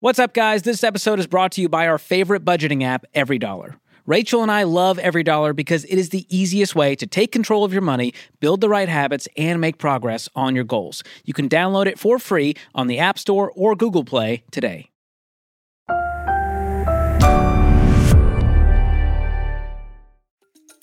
[0.00, 0.62] What's up, guys?
[0.62, 3.76] This episode is brought to you by our favorite budgeting app, EveryDollar.
[4.04, 7.72] Rachel and I love EveryDollar because it is the easiest way to take control of
[7.72, 11.02] your money, build the right habits, and make progress on your goals.
[11.24, 14.90] You can download it for free on the App Store or Google Play today.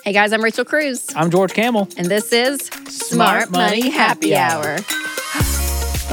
[0.03, 1.87] Hey guys, I'm Rachel Cruze, I'm George Kamel.
[1.97, 2.59] and this is
[2.89, 4.79] Smart, Money Happy Hour.
[4.79, 5.52] Well,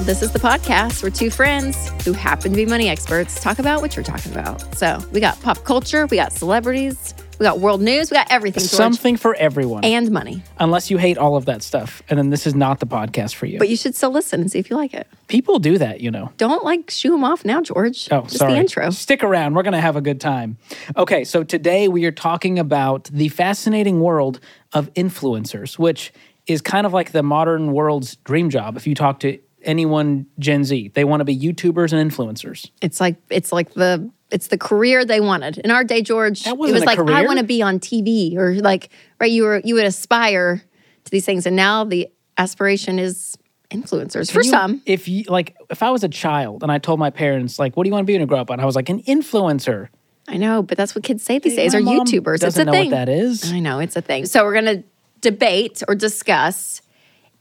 [0.03, 3.80] this is the podcast where two friends who happen to be money experts talk about
[3.82, 4.75] what you're talking about.
[4.76, 8.61] So we got pop culture, we got celebrities, we got world news, we got everything,
[8.63, 10.43] George, Something for everyone, and money.
[10.59, 12.03] unless you hate all of that stuff.
[12.09, 13.59] And then this is not the podcast for you.
[13.59, 15.07] But you should still listen and see if you like it.
[15.29, 16.32] People do that, you know.
[16.39, 18.09] Don't like shoo them off now, George.
[18.11, 18.53] Oh, Just sorry.
[18.54, 18.90] the intro.
[18.90, 19.54] Stick around.
[19.54, 20.57] We're going to have a good time.
[20.96, 24.40] Okay, so today we are talking about the fascinating world
[24.73, 26.12] of influencers, which
[26.46, 28.76] is kind of like the modern world's dream job.
[28.76, 32.70] If you talk to anyone Gen Z, they want to be YouTubers and influencers.
[32.81, 35.59] It's like it's like the it's the career they wanted.
[35.59, 38.91] In our day, George, it was like I want to be on TV or like
[39.19, 40.62] right you were you would aspire
[41.05, 43.37] to these things and now the aspiration is
[43.71, 44.83] influencers for You- some.
[44.87, 47.84] If you like, if I was a child and I told my parents, like, what
[47.84, 48.51] do you want to be when you grow up?
[48.51, 49.89] And I was like, an influencer.
[50.29, 52.43] I know, but that's what kids say these days are YouTubers.
[52.45, 52.91] It's a know thing.
[52.91, 53.51] what that is.
[53.53, 54.27] I know, it's a thing.
[54.27, 54.84] So we're going to
[55.21, 56.83] debate or discuss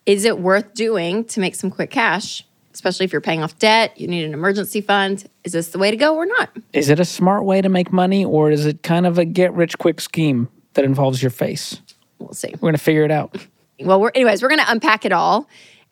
[0.09, 2.43] is it worth doing to make some quick cash,
[2.73, 5.29] especially if you're paying off debt, you need an emergency fund.
[5.43, 6.49] Is this the way to go or not?
[6.73, 9.53] Is it a smart way to make money or is it kind of a get
[9.53, 11.79] rich quick scheme that involves your face?
[12.17, 12.49] We'll see.
[12.53, 13.37] We're going to figure it out.
[13.81, 15.47] Well, we're anyways, we're going to unpack it all.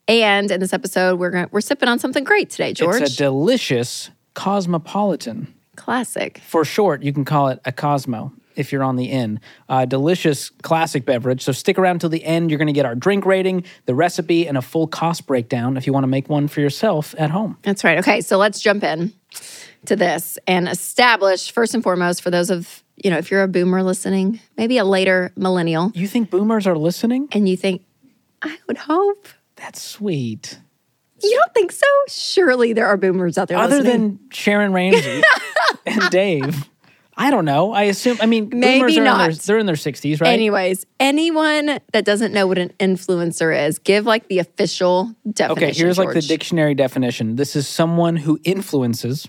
[0.09, 3.01] And in this episode, we're going we're sipping on something great today, George.
[3.01, 5.53] It's a delicious cosmopolitan.
[5.77, 6.41] Classic.
[6.45, 9.39] For short, you can call it a Cosmo if you're on the inn.
[9.69, 11.41] Uh, delicious classic beverage.
[11.43, 12.49] So stick around till the end.
[12.51, 15.87] You're going to get our drink rating, the recipe, and a full cost breakdown if
[15.87, 17.57] you want to make one for yourself at home.
[17.61, 17.97] That's right.
[17.99, 19.13] Okay, so let's jump in
[19.85, 23.47] to this and establish first and foremost for those of you know if you're a
[23.47, 27.27] boomer listening, maybe a later millennial, You think boomers are listening?
[27.31, 27.83] and you think,
[28.41, 29.27] I would hope.
[29.55, 30.59] That's sweet.
[31.23, 31.85] You don't think so?
[32.09, 33.99] Surely there are boomers out there Other listening.
[34.17, 35.21] than Sharon Ramsey
[35.85, 36.69] and Dave.
[37.19, 37.73] I don't know.
[37.73, 39.17] I assume, I mean, Maybe are in not.
[39.17, 40.29] their, they're in their 60s, right?
[40.29, 45.63] Anyways, anyone that doesn't know what an influencer is, give like the official definition.
[45.69, 47.35] Okay, here's like the dictionary definition.
[47.35, 49.27] This is someone who influences,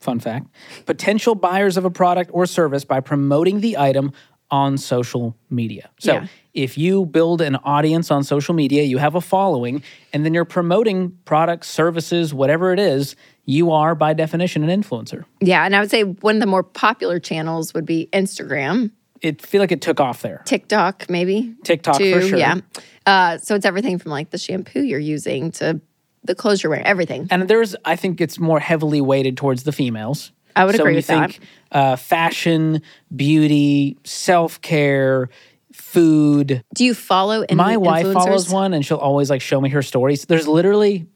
[0.00, 0.48] fun fact,
[0.84, 4.12] potential buyers of a product or service by promoting the item
[4.50, 5.90] on social media.
[5.98, 6.26] So Yeah.
[6.54, 9.82] if you build an audience on social media, you have a following,
[10.12, 13.14] and then you're promoting products, services, whatever it is,
[13.44, 15.24] you are by definition an influencer.
[15.40, 19.42] Yeah, and I would say one of the more popular channels would be Instagram, It
[19.44, 20.42] feel like it took off there.
[20.44, 21.54] TikTok, maybe.
[21.64, 22.38] TikTok for too, sure.
[22.38, 22.60] Yeah.
[23.04, 25.80] Uh, so it's everything from like the shampoo you're using to
[26.24, 27.26] the clothes you're wearing, everything.
[27.30, 30.30] And there's, I think it's more heavily weighted towards the females.
[30.58, 31.30] I would so agree when you that.
[31.32, 31.40] think
[31.72, 32.82] uh, fashion,
[33.14, 35.28] beauty, self care,
[35.72, 36.64] food.
[36.74, 39.82] Do you follow any My wife follows one, and she'll always like show me her
[39.82, 40.24] stories.
[40.24, 41.06] There's literally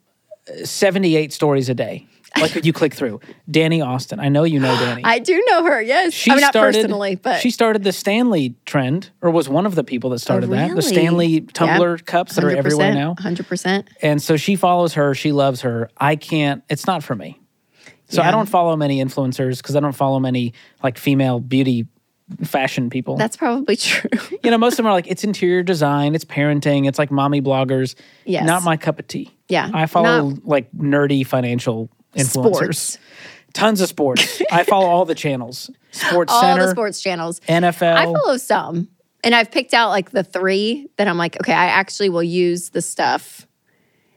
[0.49, 2.07] uh, 78 stories a day.
[2.41, 3.21] Like you click through
[3.51, 5.03] Dani Austin, I know you know Dani.
[5.05, 5.83] I do know her.
[5.83, 9.51] Yes, she I mean not started, personally, but she started the Stanley trend, or was
[9.51, 10.75] one of the people that started that.
[10.75, 10.81] The?
[10.81, 13.17] Stanley tumbler cups that are everywhere now.
[13.19, 13.91] Hundred percent.
[14.01, 15.15] And so she follows her.
[15.15, 15.91] She loves her.
[15.99, 16.65] I can't.
[16.71, 17.39] It's not for me.
[18.13, 20.53] So I don't follow many influencers because I don't follow many
[20.83, 21.87] like female beauty
[22.45, 23.17] fashion people.
[23.17, 24.11] That's probably true.
[24.43, 27.41] you know, most of them are like it's interior design, it's parenting, it's like mommy
[27.41, 27.95] bloggers.
[28.25, 28.47] Yes.
[28.47, 29.31] Not my cup of tea.
[29.49, 32.29] Yeah, I follow not- like nerdy financial influencers.
[32.31, 32.99] Sports.
[33.55, 34.41] Tons of sports.
[34.51, 35.71] I follow all the channels.
[35.91, 37.41] Sports All Center, the sports channels.
[37.41, 37.95] NFL.
[37.97, 38.89] I follow some,
[39.23, 42.71] and I've picked out like the three that I'm like, okay, I actually will use
[42.71, 43.47] the stuff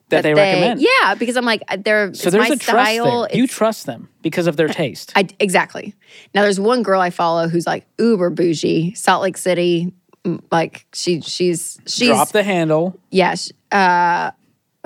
[0.09, 0.81] that, they, recommend.
[0.81, 3.27] Yeah, because I'm like, they're So there's my a trust style.
[3.27, 3.35] there.
[3.37, 5.11] You trust them because of their taste.
[5.15, 5.95] I exactly.
[6.33, 9.93] Now there's one girl I follow who's like uber bougie, Salt Lake City.
[10.51, 12.99] Like she she's she's Drop the handle.
[13.11, 13.35] yeah.
[13.71, 14.31] Uh,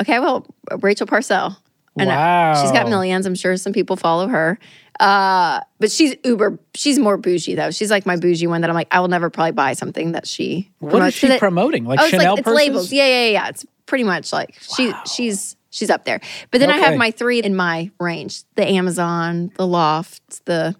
[0.01, 0.45] okay, well
[0.81, 1.57] Rachel Parcell.
[1.95, 2.05] Know.
[2.05, 2.61] Wow.
[2.61, 3.25] She's got millions.
[3.25, 4.57] I'm sure some people follow her.
[5.01, 6.57] Uh, but she's uber.
[6.73, 7.71] She's more bougie though.
[7.71, 10.25] She's like my bougie one that I'm like, I will never probably buy something that
[10.27, 10.69] she.
[10.79, 11.15] What is promotes.
[11.17, 11.85] she 'Cause it- promoting?
[11.85, 12.91] Like oh, it's Chanel like it's labels.
[12.93, 13.47] Yeah, yeah, yeah, yeah.
[13.49, 16.21] It's pretty much like she she's she's up there.
[16.51, 20.75] But then I have my three in my range: the Amazon, the Loft, the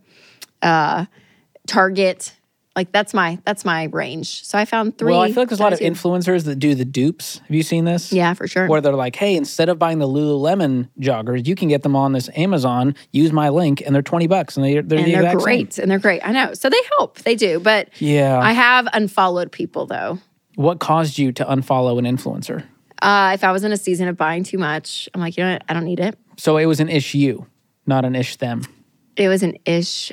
[0.62, 1.06] uh,
[1.68, 2.36] Target.
[2.76, 4.46] Like that's my that's my range.
[4.46, 5.12] So I found three.
[5.12, 5.94] Well, I feel like there's a lot of that I do.
[5.96, 7.40] influencers that do the dupes.
[7.40, 8.14] Have you seen this?
[8.14, 8.68] Yeah, for sure.
[8.68, 12.14] Where they're like, hey, instead of buying the Lululemon joggers, you can get them on
[12.14, 12.96] this Amazon.
[13.12, 15.92] Use my link, and they're twenty bucks, and they, they're and the they're great, and
[15.92, 16.22] they're great.
[16.26, 16.54] I know.
[16.54, 17.18] So they help.
[17.20, 17.60] They do.
[17.60, 18.40] But Yeah.
[18.40, 20.20] I have unfollowed people though.
[20.56, 22.64] what caused you to unfollow an influencer?
[23.02, 25.54] Uh, if I was in a season of buying too much, I'm like, you know
[25.54, 25.64] what?
[25.70, 26.18] I don't need it.
[26.38, 27.48] So it was an ish you,
[27.86, 28.64] not an ish them.
[29.16, 30.12] It was an ish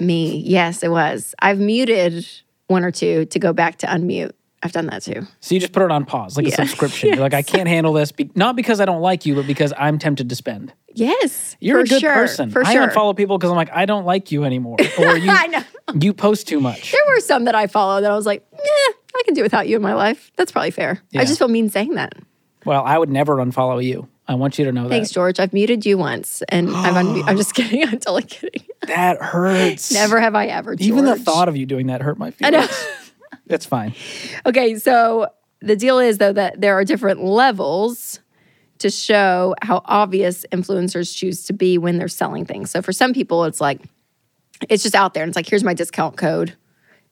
[0.00, 0.38] me.
[0.38, 1.34] Yes, it was.
[1.40, 2.26] I've muted
[2.66, 4.32] one or two to go back to unmute.
[4.62, 5.26] I've done that too.
[5.40, 6.56] So you just put it on pause, like a Yeah.
[6.56, 7.10] subscription.
[7.10, 9.72] You're like, I can't handle this, be- not because I don't like you, but because
[9.76, 10.72] I'm tempted to spend.
[10.96, 12.50] Yes, You're a good sure, person.
[12.50, 12.70] For sure.
[12.70, 12.88] I sure.
[12.88, 15.62] unfollow people because I'm like, I don't like you anymore, or you I know.
[16.00, 16.92] you post too much.
[16.92, 19.68] There were some that I follow that I was like, eh, I can do without
[19.68, 20.32] you in my life.
[20.36, 21.00] That's probably fair.
[21.10, 21.20] Yeah.
[21.20, 22.14] I just feel mean saying that.
[22.64, 24.08] Well, I would never unfollow you.
[24.26, 24.88] I want you to know that.
[24.88, 25.38] Thanks, George.
[25.38, 27.82] I've muted you once, and I've unmu- I'm just kidding.
[27.86, 28.62] I'm totally kidding.
[28.86, 29.20] that.
[29.20, 29.92] Hurts.
[29.92, 30.74] Never have I ever.
[30.74, 30.86] George.
[30.88, 32.68] Even the thought of you doing that hurt my feelings.
[32.70, 32.76] know.
[33.46, 33.94] It's fine.
[34.46, 35.26] Okay, so
[35.60, 38.20] the deal is though that there are different levels
[38.78, 42.70] to show how obvious influencers choose to be when they're selling things.
[42.70, 43.82] So for some people, it's like
[44.70, 46.54] it's just out there, and it's like, here's my discount code.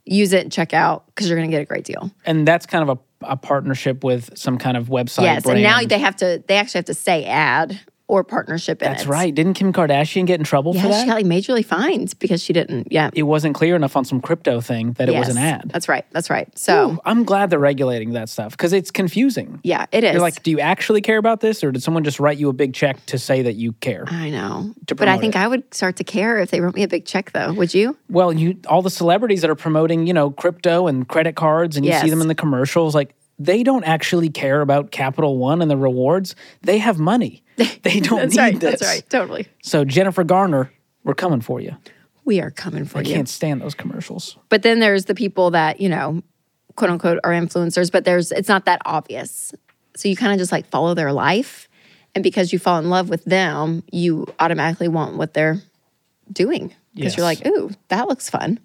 [0.04, 2.10] Use it and check out because you're going to get a great deal.
[2.24, 5.22] And that's kind of a, a partnership with some kind of website.
[5.22, 5.58] yes, brand.
[5.58, 6.42] and now they have to.
[6.46, 9.08] They actually have to say ad or partnership in That's it.
[9.08, 9.34] right.
[9.34, 11.00] Didn't Kim Kardashian get in trouble Yeah, for that?
[11.02, 12.88] she got like majorly fined because she didn't.
[12.90, 15.70] Yeah, it wasn't clear enough on some crypto thing that it was an ad.
[15.72, 16.04] That's right.
[16.10, 16.46] That's right.
[16.58, 19.60] So Ooh, I'm glad they're regulating that stuff because it's confusing.
[19.62, 20.12] yeah, it is.
[20.12, 22.52] You're like, do you actually care about this, or did someone just write you a
[22.52, 24.04] big check to say that you care?
[24.08, 25.38] I know, but I think it.
[25.38, 27.52] I would start to care if they wrote me a big check, though.
[27.54, 27.96] Would you?
[28.10, 31.86] Well, you all the celebrities that are promoting, you know, crypto and credit cards, and
[31.86, 35.70] you see them in the commercials, like they don't actually care about Capital One and
[35.70, 36.36] the rewards.
[36.60, 37.41] They have money.
[37.82, 38.60] They don't That's need right.
[38.60, 38.80] this.
[38.80, 39.10] That's right.
[39.10, 39.46] Totally.
[39.62, 40.72] So Jennifer Garner,
[41.04, 41.76] we're coming for you.
[42.24, 43.10] We are coming for I you.
[43.10, 44.36] I can't stand those commercials.
[44.48, 46.22] But then there's the people that, you know,
[46.76, 49.52] quote unquote are influencers, but there's it's not that obvious.
[49.96, 51.68] So you kind of just like follow their life.
[52.14, 55.60] And because you fall in love with them, you automatically want what they're
[56.32, 56.74] doing.
[56.94, 58.60] Because you're like, ooh, that looks fun.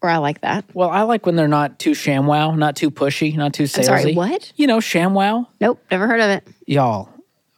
[0.00, 0.64] Or I like that.
[0.72, 3.78] Well, I like when they're not too ShamWow, not too pushy, not too salesy.
[3.78, 4.52] I'm sorry, what?
[4.56, 6.48] You know, ShamWow, Nope, never heard of it.
[6.66, 7.08] y'all.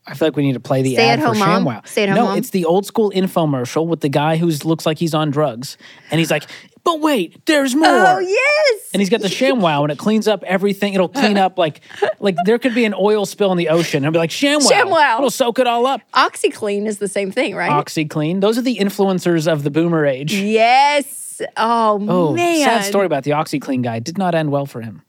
[0.06, 1.64] I feel like we need to play the Stay ad at for mom?
[1.64, 1.86] ShamWow.
[1.86, 2.38] Stay at home no, mom?
[2.38, 5.78] it's the old school infomercial with the guy who looks like he's on drugs,
[6.10, 6.44] and he's like,
[6.84, 8.90] "But wait, there's more." Oh, yes.
[8.92, 10.92] and he's got the ShamWow, and it cleans up everything.
[10.92, 11.80] It'll clean up like,
[12.20, 14.70] like there could be an oil spill in the ocean, and it'll be like ShamWow.
[14.70, 15.16] ShamWow.
[15.18, 16.02] It'll soak it all up.
[16.12, 17.70] OxiClean is the same thing, right?
[17.70, 18.42] OxiClean.
[18.42, 20.34] Those are the influencers of the boomer age.
[20.34, 21.40] yes.
[21.56, 22.62] Oh, Oh, man.
[22.64, 23.98] sad story about the OxiClean guy.
[23.98, 25.02] Did not end well for him.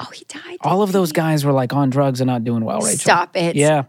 [0.00, 0.56] Oh, he died.
[0.62, 2.98] All of those guys were like on drugs and not doing well, Rachel.
[2.98, 3.54] Stop it.
[3.54, 3.84] Yeah.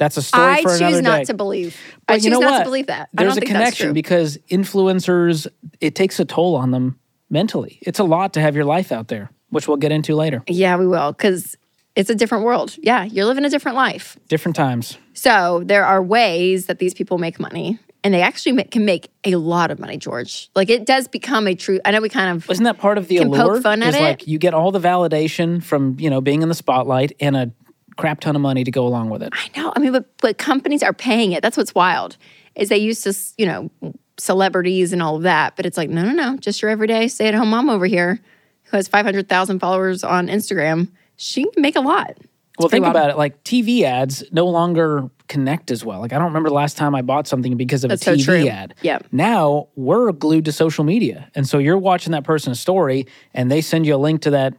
[0.00, 0.86] That's a story I for another day.
[0.86, 1.76] I choose not to believe.
[2.08, 2.58] I choose you know not what?
[2.60, 3.10] to believe that.
[3.18, 5.46] I There's don't a connection because influencers,
[5.78, 6.98] it takes a toll on them
[7.28, 7.78] mentally.
[7.82, 10.42] It's a lot to have your life out there, which we'll get into later.
[10.48, 11.54] Yeah, we will because
[11.96, 12.76] it's a different world.
[12.78, 14.16] Yeah, you're living a different life.
[14.28, 14.96] Different times.
[15.12, 19.10] So there are ways that these people make money, and they actually ma- can make
[19.24, 19.98] a lot of money.
[19.98, 21.78] George, like it does become a true.
[21.84, 23.96] I know we kind of Isn't that part of the Can poke fun at is
[23.96, 24.02] it.
[24.02, 27.52] like you get all the validation from, you know, being in the spotlight and a
[27.96, 29.32] crap ton of money to go along with it.
[29.32, 29.72] I know.
[29.74, 31.42] I mean, but but companies are paying it.
[31.42, 32.16] That's what's wild.
[32.54, 33.70] Is they used to you know
[34.18, 37.28] celebrities and all of that, but it's like no, no, no, just your everyday stay
[37.28, 38.20] at home mom over here
[38.64, 40.88] who has five hundred thousand followers on Instagram.
[41.16, 42.16] She can make a lot.
[42.58, 42.94] Well, think wild.
[42.94, 43.16] about it.
[43.16, 46.00] Like TV ads no longer connect as well.
[46.00, 48.24] Like I don't remember the last time I bought something because of That's a TV
[48.24, 48.48] true.
[48.48, 48.74] ad.
[48.82, 48.98] Yeah.
[49.12, 53.60] Now we're glued to social media, and so you're watching that person's story, and they
[53.60, 54.54] send you a link to that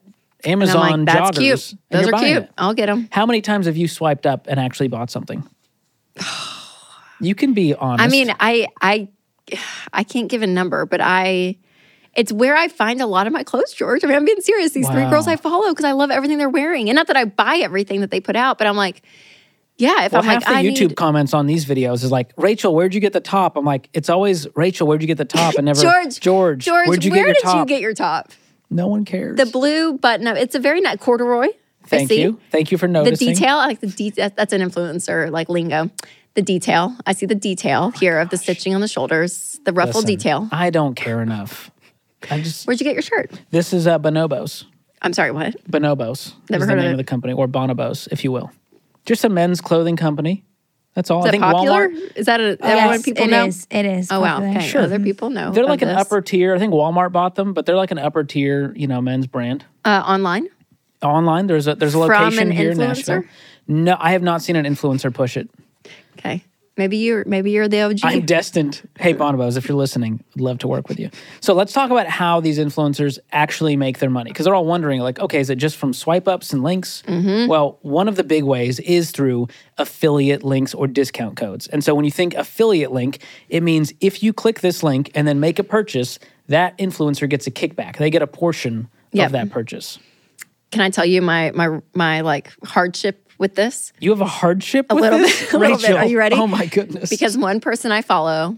[0.46, 1.70] Amazon like, that's joggers.
[1.70, 1.80] cute.
[1.90, 2.44] Those you're cute.
[2.44, 2.52] it.
[2.58, 3.08] I'll get them.
[3.12, 5.48] How many times have you swiped up and actually bought something?
[7.20, 8.04] you can be honest.
[8.04, 9.10] I mean, I I
[9.94, 11.58] I can't give a number, but I
[12.14, 14.04] it's where I find a lot of my clothes, George.
[14.04, 14.74] I mean, I'm being serious.
[14.74, 17.26] These three girls I follow because I love everything they're wearing, and not that I
[17.26, 19.02] buy everything that they put out, but I'm like,
[19.78, 22.12] yeah, if well, I'm half like, the I YouTube need comments on these videos is
[22.12, 23.56] like, Rachel, where'd you get the top?
[23.56, 25.56] I'm like, it's always Rachel, where'd you get the top?
[25.56, 27.58] And never George, George, George, where'd you where get your did top?
[27.58, 28.32] you get your top?
[28.72, 29.38] No one cares.
[29.38, 30.38] The blue button up.
[30.38, 31.48] It's a very nice corduroy.
[31.86, 33.28] Thank you, thank you for noticing.
[33.28, 34.30] The detail, I like the detail.
[34.36, 35.90] That's an influencer like lingo.
[36.36, 36.96] The detail.
[37.06, 40.50] I see the detail here of the stitching on the shoulders, the ruffle Listen, detail.
[40.52, 41.70] I don't care enough.
[42.30, 43.32] I just Where'd you get your shirt?
[43.50, 44.66] this is uh, Bonobos.
[45.02, 45.56] I'm sorry, what?
[45.70, 46.92] Bonobos Never heard the of name it.
[46.92, 48.52] of the company, or Bonobos, if you will.
[49.06, 50.46] Just a men's clothing company.
[50.94, 51.22] That's all.
[51.22, 51.90] Is I think popular?
[51.90, 52.18] Walmart.
[52.18, 53.46] Is that a, Yes, everyone people it know?
[53.46, 53.68] is.
[53.72, 54.12] It is.
[54.12, 54.40] Oh wow.
[54.40, 54.58] popular.
[54.60, 54.78] Okay.
[54.78, 55.52] Other people know.
[55.52, 55.98] They're like an this.
[55.98, 56.54] upper tier.
[56.54, 59.64] I think Walmart bought them, but they're like an upper tier, you know, men's brand.
[59.86, 60.48] uh, online.
[61.02, 63.24] Online, there's a there's a From location an here in Nashville.
[63.68, 65.50] No, I have not seen an influencer push it.
[66.20, 66.44] Okay.
[66.78, 68.00] Maybe you're maybe you're the OG.
[68.04, 68.88] I'm destined.
[68.98, 71.10] Hey, Bonobos, if you're listening, I'd love to work with you.
[71.42, 74.32] So let's talk about how these influencers actually make their money.
[74.32, 77.04] Because they're all wondering, like, okay, is it just from swipe ups and links?
[77.08, 77.48] Mm-hmm.
[77.50, 81.68] Well, one of the big ways is through affiliate links or discount codes.
[81.68, 85.28] And so when you think affiliate link, it means if you click this link and
[85.28, 87.98] then make a purchase, that influencer gets a kickback.
[87.98, 89.26] They get a portion Yep.
[89.26, 90.00] of that purchase.
[90.72, 93.92] Can I tell you my my my like hardship with this?
[94.00, 95.42] You have a hardship A with little this?
[95.42, 95.92] bit, a little bit.
[95.98, 96.36] Are you ready?
[96.38, 97.10] Oh my goodness.
[97.10, 98.58] Because one person I follow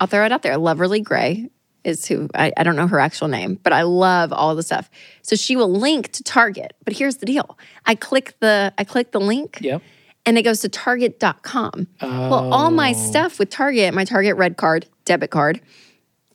[0.00, 0.54] I'll throw it out there.
[0.56, 1.50] Loverly Grey
[1.84, 4.90] is who I, I don't know her actual name, but I love all the stuff.
[5.22, 6.72] So she will link to Target.
[6.84, 7.58] But here's the deal.
[7.86, 9.82] I click the I click the link Yep.
[10.26, 11.86] and it goes to target.com.
[12.02, 13.08] Well, all my Oh.
[13.10, 15.60] stuff with Target, my Target red card, debit card,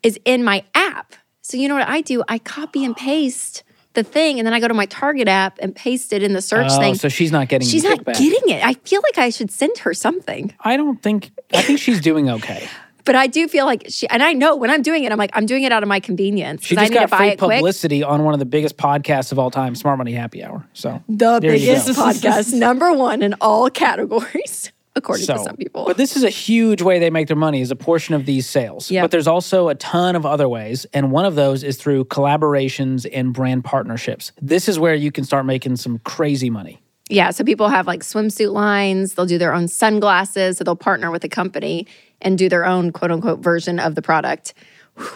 [0.03, 1.13] is in my app.
[1.41, 2.23] So you know what I do?
[2.27, 3.63] I copy and paste
[3.95, 6.41] the thing and then I go to my Target app and paste it in the
[6.41, 6.95] search Oh, thing.
[6.95, 8.17] so she's not getting She's the not kickback.
[8.19, 8.63] getting it.
[8.63, 10.53] I feel like I should send her something.
[10.59, 11.31] I don't think.
[11.53, 12.67] I think she's doing okay.
[13.05, 15.29] But I do feel like she, and I know when I'm doing it, I'm like,
[15.35, 16.65] I'm doing it out of my convenience.
[16.65, 17.57] She 'cause I just need got buy free it quick.
[17.59, 20.65] publicity on one of the biggest podcasts of all time, Smart Money Happy Hour.
[20.73, 25.85] So The biggest podcast, number one in all categories, according So, to some people.
[25.85, 28.47] but this is a huge way they make their money is a portion of these
[28.47, 28.89] sales.
[28.89, 29.03] Yep.
[29.03, 33.05] But there's also a ton of other ways, and one of those is through collaborations
[33.11, 34.31] and brand partnerships.
[34.41, 36.81] This is where you can start making some crazy money.
[37.09, 41.11] Yeah, so people have like swimsuit lines, they'll do their own sunglasses, so they'll partner
[41.11, 41.85] with a company
[42.21, 44.53] and do their own quote unquote version of the product.
[44.97, 45.07] Whew.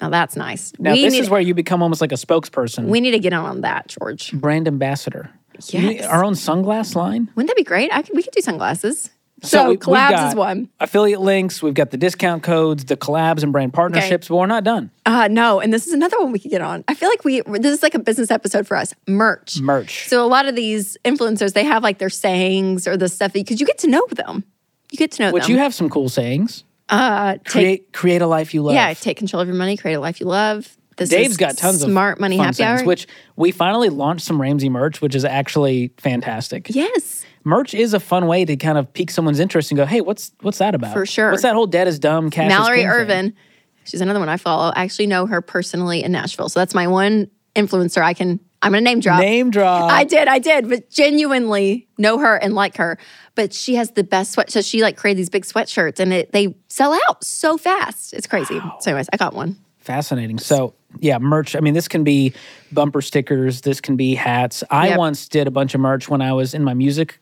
[0.00, 0.72] Now that's nice.
[0.78, 3.18] Now, we, this need, is where you become almost like a spokesperson, we need to
[3.18, 4.32] get on that, George.
[4.32, 5.30] brand ambassador.
[5.70, 6.04] Yes.
[6.04, 7.30] Our own sunglass line.
[7.34, 7.90] Wouldn't that be great?
[7.92, 9.08] I could, we could do sunglasses.
[9.42, 10.68] So, we- we've collabs is one.
[10.80, 11.62] Affiliate links.
[11.62, 14.90] We've got the discount codes, the collabs and brand partnerships, but we're not done.
[15.04, 16.84] Uh, no, and this is another one we could get on.
[16.88, 18.94] I feel like we this is like a business episode for us.
[19.06, 19.60] Merch.
[19.60, 20.08] Merch.
[20.08, 23.60] So a lot of these influencers, they have like their sayings or the stuff because
[23.60, 24.42] you get to know them.
[24.90, 25.52] You get to know Which them.
[25.52, 26.64] you have some cool sayings.
[26.88, 28.74] uh, take, Create create a life you love.
[28.74, 30.76] yeah, take control of your money, create a life you love.
[30.96, 32.86] This Dave's is got tons of smart money happy sayings, hour.
[32.86, 36.68] which we finally launched some Ramsey merch, which is actually fantastic.
[36.70, 40.00] yes, Merch is a fun way to kind of pique someone's interest and go, "Hey,
[40.00, 41.30] what's what's that about?" For sure.
[41.30, 42.88] What's that whole dead is dumb cash is Mallory thing?
[42.88, 43.34] Ervin.
[43.84, 44.72] She's another one I follow.
[44.74, 48.02] I actually know her personally in Nashville, so that's my one influencer.
[48.02, 48.40] I can.
[48.62, 49.20] I'm gonna name drop.
[49.20, 49.92] Name drop.
[49.92, 52.98] I did, I did, but genuinely know her and like her.
[53.36, 54.50] But she has the best sweat.
[54.50, 58.12] So she like created these big sweatshirts, and it, they sell out so fast.
[58.12, 58.58] It's crazy.
[58.80, 59.56] So, anyways, I got one.
[59.78, 60.38] Fascinating.
[60.38, 61.54] So, yeah, merch.
[61.54, 62.32] I mean, this can be
[62.72, 64.64] bumper stickers, this can be hats.
[64.68, 64.98] I Yep.
[64.98, 67.20] once did a bunch of merch when I was in my music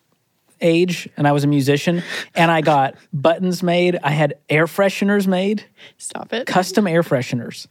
[0.61, 2.03] age and I was a musician,
[2.35, 3.99] and I got buttons made.
[4.03, 5.65] I had air fresheners made,
[5.99, 6.47] Stop it.
[6.47, 7.67] custom air fresheners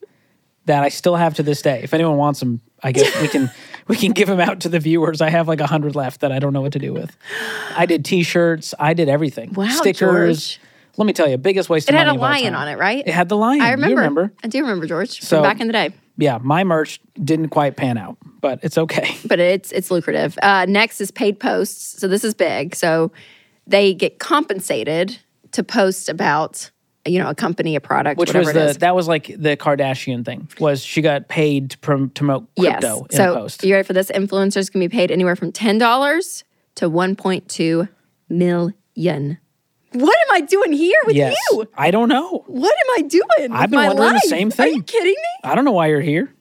[0.66, 1.82] that I still have to this day.
[1.84, 3.52] If anyone wants them, I guess we can
[3.88, 5.22] we can give them out to the viewers.
[5.22, 7.16] I have like a hundred left that I don't know what to do with.
[7.76, 8.74] I did T-shirts.
[8.80, 9.54] I did everything.
[9.54, 10.58] Wow, stickers.
[10.58, 10.60] George.
[10.96, 13.06] Let me tell you, biggest waste It of had money a lion on it, right?
[13.06, 13.62] It had the lion.
[13.62, 13.90] I remember.
[13.90, 14.34] You remember?
[14.44, 15.92] I do remember George So- from back in the day.
[16.18, 19.18] Yeah, my merch didn't quite pan out, but it's okay.
[19.26, 20.38] but it's it's lucrative.
[20.42, 22.00] Uh, next is paid posts.
[22.00, 22.76] So this is big.
[22.76, 23.12] So
[23.66, 25.18] they get compensated
[25.52, 26.70] to post about
[27.06, 30.24] you know a company, a product, Which whatever was the that was like the Kardashian
[30.24, 30.48] thing.
[30.60, 34.12] Was she got paid to prom- promote crypto in so you ready for this?
[34.12, 36.44] Influencers can be paid anywhere from ten dollars
[36.76, 37.88] to one point two
[38.30, 39.38] million.
[39.94, 41.36] What am I doing here with Yes.
[41.52, 41.68] you?
[41.78, 42.44] I don't know.
[42.48, 43.52] What am I doing?
[43.52, 44.66] I've been my wondering the same thing.
[44.66, 45.40] Are you kidding me?
[45.44, 46.34] I don't know why you're here.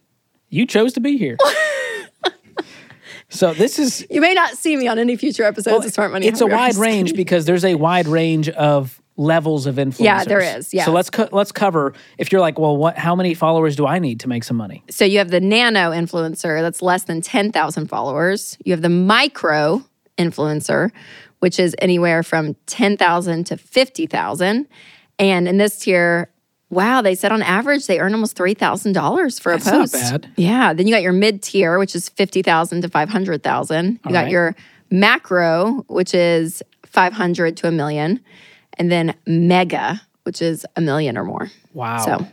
[0.48, 1.36] You chose to be here.
[3.28, 6.26] so this is You may not see me on any future episodes of Smart Money.
[6.26, 10.00] It's a wide range because there's a wide range of levels of influencers.
[10.04, 10.84] Yeah, there is, yeah.
[10.84, 11.92] So let's co- let's cover.
[12.18, 12.96] If you're like, well, what?
[12.98, 14.82] How many followers do I need to make some money?
[14.90, 18.56] So you have the nano influencer that's less than 10,000 followers.
[18.64, 19.82] You have the micro
[20.18, 20.90] influencer,
[21.42, 24.68] which is anywhere from 10,000 to 50,000.
[25.18, 26.30] And in this tier,
[26.70, 29.92] wow, they said on average they earn almost $3,000 for a That's not post.
[29.92, 30.32] bad.
[30.36, 30.72] Yeah.
[30.72, 33.90] Then you got your mid tier, which is 50,000 to 500,000.
[33.90, 34.30] You got right.
[34.30, 34.54] your
[34.92, 38.20] macro, which is 500 to a million.
[38.74, 41.50] And then mega, which is a million or more.
[41.74, 42.04] Wow.
[42.04, 42.26] So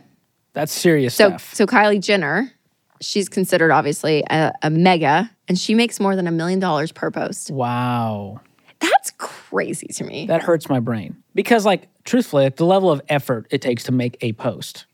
[0.52, 1.52] that's serious so, stuff.
[1.52, 2.52] so Kylie Jenner,
[3.00, 7.10] she's considered obviously a, a mega, and she makes more than a million dollars per
[7.10, 7.50] post.
[7.50, 8.40] Wow.
[8.80, 10.26] That's crazy to me.
[10.26, 13.92] That hurts my brain because, like, truthfully, like, the level of effort it takes to
[13.92, 14.86] make a post,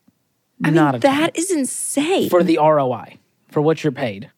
[0.64, 2.28] I not mean, that is insane.
[2.30, 3.18] for the ROI
[3.50, 4.30] for what you're paid.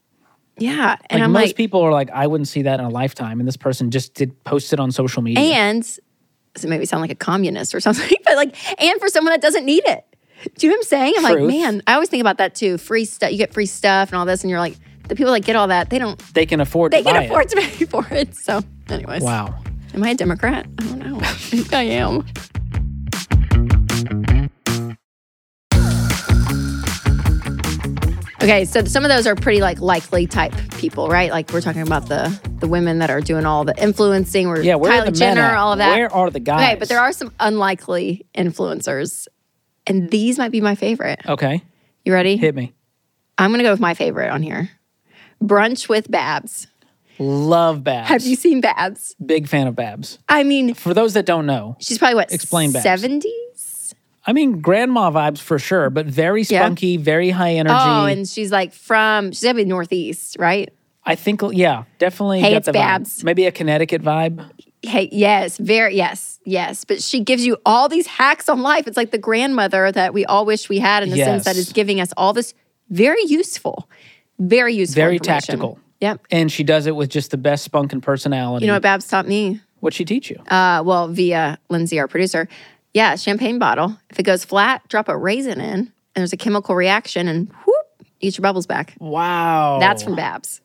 [0.58, 2.90] yeah, and Like I'm most like, people are like, I wouldn't see that in a
[2.90, 5.42] lifetime, and this person just did post it on social media.
[5.42, 5.82] and
[6.54, 8.16] does it make me sound like a communist or something?
[8.24, 10.04] but like, and for someone that doesn't need it.
[10.56, 11.14] Do you know what I'm saying?
[11.18, 11.40] I'm Truth.
[11.40, 12.78] like, man, I always think about that too.
[12.78, 14.76] Free stuff, you get free stuff and all this, and you're like,
[15.08, 17.26] the people that get all that, they don't, they can afford they can it.
[17.26, 18.34] afford to pay for it.
[18.36, 19.54] So, anyways, Wow.
[19.94, 20.66] am I a Democrat?
[20.78, 21.18] I don't know.
[21.22, 22.24] I think I am.
[28.40, 31.30] Okay, so some of those are pretty like likely type people, right?
[31.32, 32.28] Like we're talking about the
[32.60, 35.56] the women that are doing all the influencing, or Yeah, where Kylie are the Jenner,
[35.56, 35.90] all of that.
[35.90, 36.62] Where are the guys?
[36.62, 39.26] Okay, but there are some unlikely influencers,
[39.88, 41.20] and these might be my favorite.
[41.26, 41.62] Okay,
[42.04, 42.36] You ready?
[42.36, 42.72] hit me.
[43.36, 44.70] I'm gonna go with my favorite on here.
[45.42, 46.68] Brunch with Babs.
[47.18, 48.08] Love Babs.
[48.08, 49.14] Have you seen Babs?
[49.24, 50.18] Big fan of Babs.
[50.28, 52.82] I mean, For those that don't know, she's probably what Explain Babs.
[52.84, 53.94] seventies.
[54.26, 56.60] I mean, grandma vibes for sure, but very Yeah.
[56.62, 57.74] spunky, very high energy.
[57.78, 60.70] Oh, and she's like from she's gonna be northeast, right?
[61.04, 62.40] I think, yeah, definitely.
[62.40, 62.74] Hey, got it's the vibe.
[62.74, 63.24] Babs.
[63.24, 64.44] Maybe a Connecticut vibe.
[64.82, 66.84] Hey, yes, very yes, yes.
[66.84, 68.86] But she gives you all these hacks on life.
[68.86, 71.72] It's like the grandmother that we all wish we had in the sense that is
[71.72, 72.52] giving us all this
[72.90, 73.88] very useful,
[74.38, 75.78] very useful, Very tactical.
[76.00, 76.26] Yep.
[76.30, 78.64] And she does it with just the best spunk and personality.
[78.64, 79.60] You know what Babs taught me?
[79.80, 80.36] What'd she teach you?
[80.48, 82.48] Uh, well, via Lindsay, our producer.
[82.94, 83.96] Yeah, champagne bottle.
[84.10, 87.86] If it goes flat, drop a raisin in, and there's a chemical reaction, and whoop,
[88.20, 88.94] eat your bubbles back.
[88.98, 89.78] wow.
[89.80, 90.60] That's from Babs.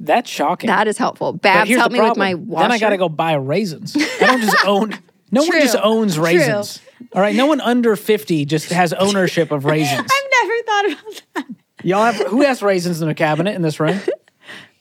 [0.00, 0.66] That's shocking.
[0.68, 1.32] That is helpful.
[1.32, 2.64] Babs helped me with my washer.
[2.64, 3.96] Then I got to go buy raisins.
[3.96, 4.98] I don't just own.
[5.30, 6.24] No one just owns True.
[6.24, 6.80] raisins.
[7.14, 10.00] All right, no one under fifty just has ownership of raisins.
[10.00, 11.46] I've never thought about that.
[11.84, 14.00] Y'all have who has raisins in a cabinet in this room?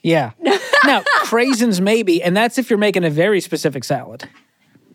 [0.04, 0.32] Yeah.
[0.86, 4.28] now craisins maybe, and that's if you're making a very specific salad.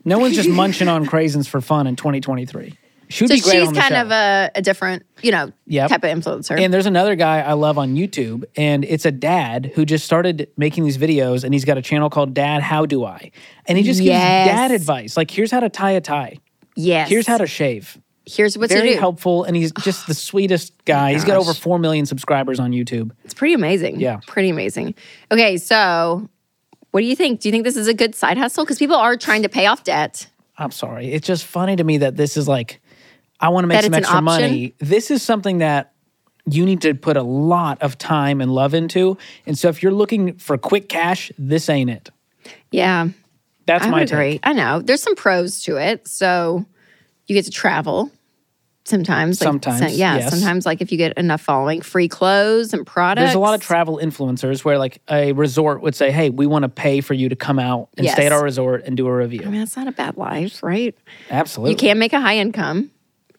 [0.05, 2.75] No one's just munching on craisins for fun in 2023.
[3.09, 4.01] She would So be great she's on the kind show.
[4.01, 5.91] of a, a different, you know, Yep.
[5.91, 6.59] type of influencer.
[6.61, 10.49] And there's another guy I love on YouTube, and it's a dad who just started
[10.57, 13.31] making these videos, and he's got a channel called Dad How Do I,
[13.67, 14.49] and he just Yes.
[14.49, 16.39] gives dad advice, like here's how to tie a tie,
[16.75, 17.09] yes.
[17.09, 17.97] here's how to shave.
[18.27, 19.01] Here's what Very to do.
[19.01, 21.13] helpful, and he's just the sweetest oh guy.
[21.13, 23.13] He's got over four million subscribers on YouTube.
[23.25, 24.01] It's pretty amazing.
[24.01, 24.21] Yeah.
[24.27, 24.95] Pretty amazing.
[25.31, 26.29] Okay, so
[26.91, 27.41] what do you think?
[27.41, 28.65] Do you think this is a good side hustle?
[28.65, 30.27] Because people are trying to pay off debt.
[30.59, 32.81] I'm sorry, it's just funny to me that this is like,
[33.39, 34.75] I want to make That some it's an extra money.
[34.79, 35.93] This is something that
[36.49, 39.93] you need to put a lot of time and love into, and so if you're
[39.93, 42.11] looking for quick cash, this ain't it.
[42.71, 43.09] Yeah.
[43.67, 44.13] That's I my would take.
[44.15, 44.41] agree.
[44.45, 44.81] I know.
[44.81, 46.07] There's some pros to it.
[46.07, 46.65] So
[47.27, 48.11] you get to travel
[48.89, 49.41] sometimes.
[49.41, 50.17] Like, Sometimes, so- yeah.
[50.17, 50.31] yes.
[50.31, 53.25] Sometimes, like if you get enough following, free clothes and products.
[53.27, 56.63] There's a lot of travel influencers where like a resort would say, "Hey, we want
[56.63, 59.15] to pay for you to come out and stay at our resort and do a
[59.15, 60.95] review." I mean, that's not a bad life, right?
[61.31, 61.73] Absolutely.
[61.73, 62.91] You can make a high income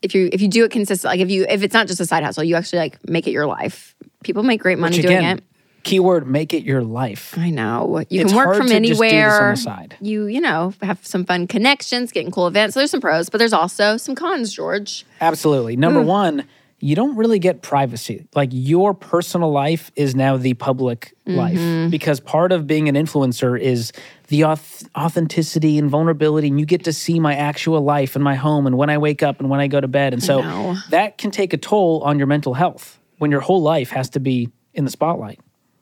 [0.02, 1.18] if you if you do it consistently.
[1.18, 3.32] Like if you if it's not just a side hustle, you actually like make it
[3.32, 3.96] your life.
[4.24, 5.44] People make great money Which doing again, it.
[5.88, 7.34] Keyword make it your life.
[7.38, 8.04] I know.
[8.10, 9.56] You It's can work from to just do this on the anywhere.
[9.56, 9.98] side.
[10.02, 12.74] You, you know, have some fun connections, getting cool events.
[12.74, 15.06] So there's some pros, but there's also some cons, George.
[15.22, 15.76] Absolutely.
[15.78, 16.46] Number one,
[16.80, 18.28] you don't really get privacy.
[18.36, 21.38] Like your personal life is now the public Mm-hmm.
[21.38, 23.92] life because part of being an influencer is
[24.30, 26.48] the authenticity and vulnerability.
[26.48, 29.24] And you get to see my actual life and my home and when I wake
[29.24, 30.14] up and when I go to bed.
[30.14, 33.90] And so that can take a toll on your mental health when your whole life
[33.90, 35.40] has to be in the spotlight.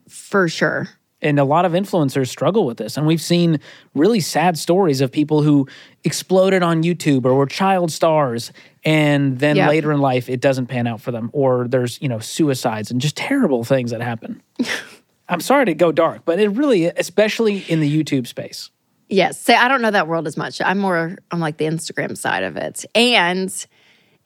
[0.10, 0.90] For sure.
[1.22, 2.98] And a lot of influencers struggle with this.
[2.98, 3.60] And we've seen
[3.96, 5.68] really sad stories of people who
[6.04, 8.52] exploded on YouTube or were child stars.
[8.84, 9.70] And then Yep.
[9.70, 11.30] later in life, it doesn't pan out for them.
[11.34, 14.42] Or there's, you know, suicides and just terrible things that happen.
[15.30, 18.70] I'm sorry to go dark, but it really, especially in the YouTube space.
[19.10, 19.40] Yes.
[19.40, 20.62] Say I don't know that world as much.
[20.62, 22.86] I'm more on like the Instagram side of it.
[22.94, 23.50] And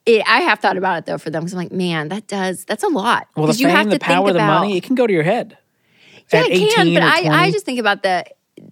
[0.06, 2.66] it, I have thought about it though for them because I'm like, man, that does
[2.66, 3.28] that's a lot.
[3.38, 4.96] Well, the 'Cause you fame, have the to power, think the about, money, it can
[4.96, 5.58] go to your head.
[6.32, 8.26] Yeah, at it can, but I, I just think about the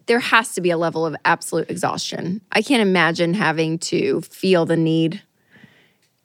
[0.06, 2.42] there has to be a level of absolute exhaustion.
[2.52, 5.22] I can't imagine having to feel the need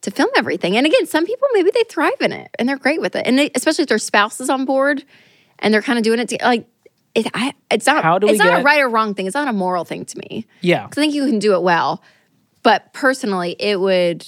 [0.01, 0.75] to film everything.
[0.75, 3.39] And again, some people maybe they thrive in it and they're great with it, and
[3.39, 5.03] they, especially if their spouse is on board
[5.59, 6.67] and they're kind of doing it to, like.
[7.15, 8.03] It, I, it's not.
[8.03, 9.27] How do we it's not a right or wrong thing.
[9.27, 10.47] It's not a moral thing to me.
[10.61, 10.85] Yeah.
[10.85, 12.01] I think you can do it well.
[12.63, 14.25] But personally, it would.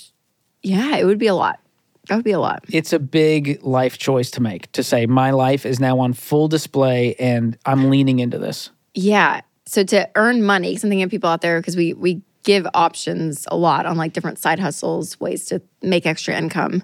[0.62, 1.60] Yeah, it would be a lot.
[2.08, 2.63] That would be a lot.
[2.70, 6.48] It's a big life choice to make to say, my life is now on full
[6.48, 8.70] display and I'm leaning into this.
[8.94, 9.41] Yeah.
[9.65, 13.58] So to earn money, thinking of people out there because we we give options a
[13.58, 16.84] lot on like different side hustles, ways to make extra income.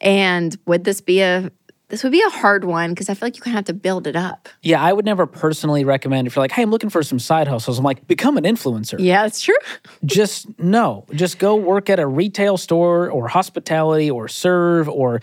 [0.00, 1.50] And would this be a
[1.88, 3.74] this would be a hard one because I feel like you kind of have to
[3.74, 4.48] build it up.
[4.62, 7.46] Yeah, I would never personally recommend if you're like, hey, I'm looking for some side
[7.46, 7.78] hustles.
[7.78, 8.96] I'm like, become an influencer.
[8.98, 9.54] Yeah, that's true.
[10.04, 15.20] Just no, just go work at a retail store or hospitality or serve or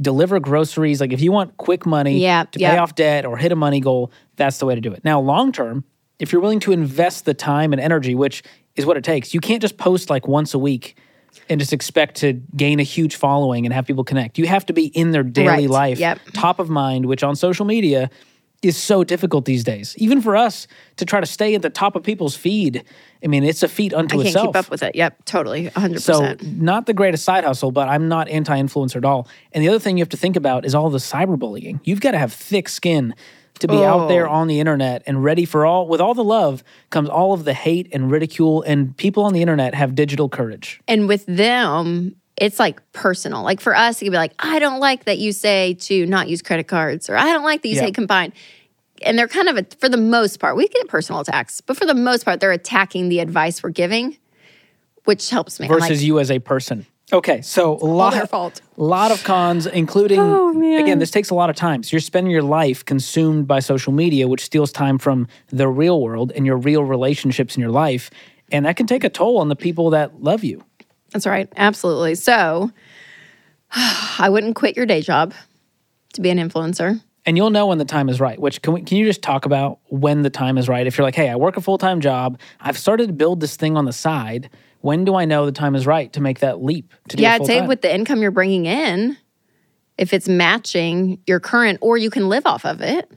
[0.00, 1.00] deliver groceries.
[1.00, 2.72] Like if you want quick money Yeah, to yeah.
[2.72, 5.04] pay off debt or hit a money goal, that's the way to do it.
[5.04, 5.84] Now, long term,
[6.18, 8.42] if you're willing to invest the time and energy, which
[8.74, 10.96] is what it takes, you can't just post like once a week
[11.48, 14.38] and just expect to gain a huge following and have people connect.
[14.38, 16.18] You have to be in their daily Right, life, yep.
[16.32, 18.10] top of mind, which on social media
[18.62, 19.94] is so difficult these days.
[19.98, 22.82] Even for us to try to stay at the top of people's feed.
[23.22, 24.46] I mean, it's a feat unto I can't itself.
[24.48, 24.94] keep up with it.
[24.94, 26.00] Yep, totally, 100%.
[26.00, 29.28] So, not the greatest side hustle, but I'm not anti influencer at all.
[29.52, 31.80] And the other thing you have to think about is all the cyberbullying.
[31.84, 33.14] You've got to have thick skin
[33.60, 34.32] to be out there Oh.
[34.32, 37.54] on the internet and ready for all, with all the love comes all of the
[37.54, 38.62] hate and ridicule.
[38.62, 40.80] And people on the internet have digital courage.
[40.88, 43.42] and with them, it's like personal.
[43.42, 46.28] Like for us, it could be like, I don't like that you say to not
[46.28, 47.82] use credit cards, or I don't like that you Yeah.
[47.86, 48.32] say combine.
[49.02, 51.86] And they're kind of, a, for the most part, we get personal attacks, but for
[51.86, 54.16] the most part, they're attacking the advice we're giving,
[55.04, 55.66] which helps me.
[55.68, 56.86] Versus like, you as a person.
[57.12, 58.60] Okay, so a lot, their fault.
[58.76, 60.80] lot of cons, including Oh, man.
[60.80, 61.84] again, this takes a lot of time.
[61.84, 66.02] So you're spending your life consumed by social media, which steals time from the real
[66.02, 68.10] world and your real relationships in your life,
[68.50, 70.64] and that can take a toll on the people that love you.
[71.12, 71.48] That's right.
[71.56, 72.16] Absolutely.
[72.16, 72.72] So
[73.72, 75.32] I wouldn't quit your day job
[76.14, 77.00] to be an influencer.
[77.24, 78.38] And you'll know when the time is right.
[78.38, 80.86] Which can we, can you just talk about when the time is right?
[80.86, 83.56] If you're like, hey, I work a full time job, I've started to build this
[83.56, 84.50] thing on the side.
[84.86, 87.32] When do I know the time is right to make that leap to do yeah,
[87.32, 87.66] I'd say time?
[87.66, 89.16] with the income you're bringing in,
[89.98, 93.10] if it's matching your current, or you can live off of it,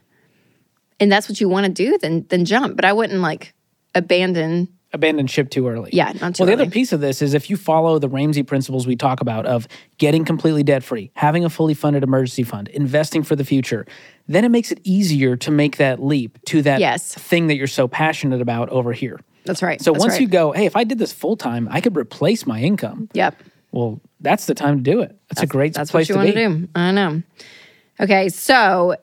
[0.98, 2.74] and that's what you want to do, then then jump.
[2.74, 3.54] But I wouldn't like
[3.94, 4.66] abandon.
[4.92, 5.90] abandon ship too early.
[5.92, 6.62] Yeah, not too well, the early.
[6.62, 9.68] other piece of this is if you follow the Ramsey principles we talk about of
[9.98, 13.86] getting completely debt free, having a fully funded emergency fund, investing for the future,
[14.26, 17.14] then it makes it easier to make that leap to that Yes.
[17.14, 19.20] thing that you're so passionate about over here.
[19.44, 19.80] That's right.
[19.80, 20.20] So That's once right.
[20.22, 23.08] you go, hey, if I did this full time, I could replace my income.
[23.14, 23.36] yep,
[23.72, 25.16] Well, that's the time to do it.
[25.28, 26.64] That's, a great that's place what you to want be.
[26.64, 26.68] to do.
[26.74, 27.22] I know.
[28.00, 28.96] Okay, so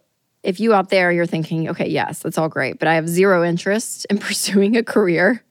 [0.43, 3.43] if you out there you're thinking, okay, yes, that's all great, but I have zero
[3.43, 5.43] interest in pursuing a career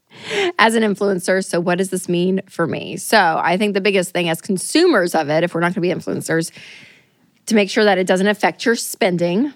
[0.59, 1.45] as an influencer.
[1.45, 2.97] So what does this mean for me?
[2.97, 5.81] So I think the biggest thing as consumers of it, if we're not going to
[5.81, 6.51] be influencers,
[7.47, 9.45] to make sure that it doesn't affect your spending.
[9.45, 9.55] which,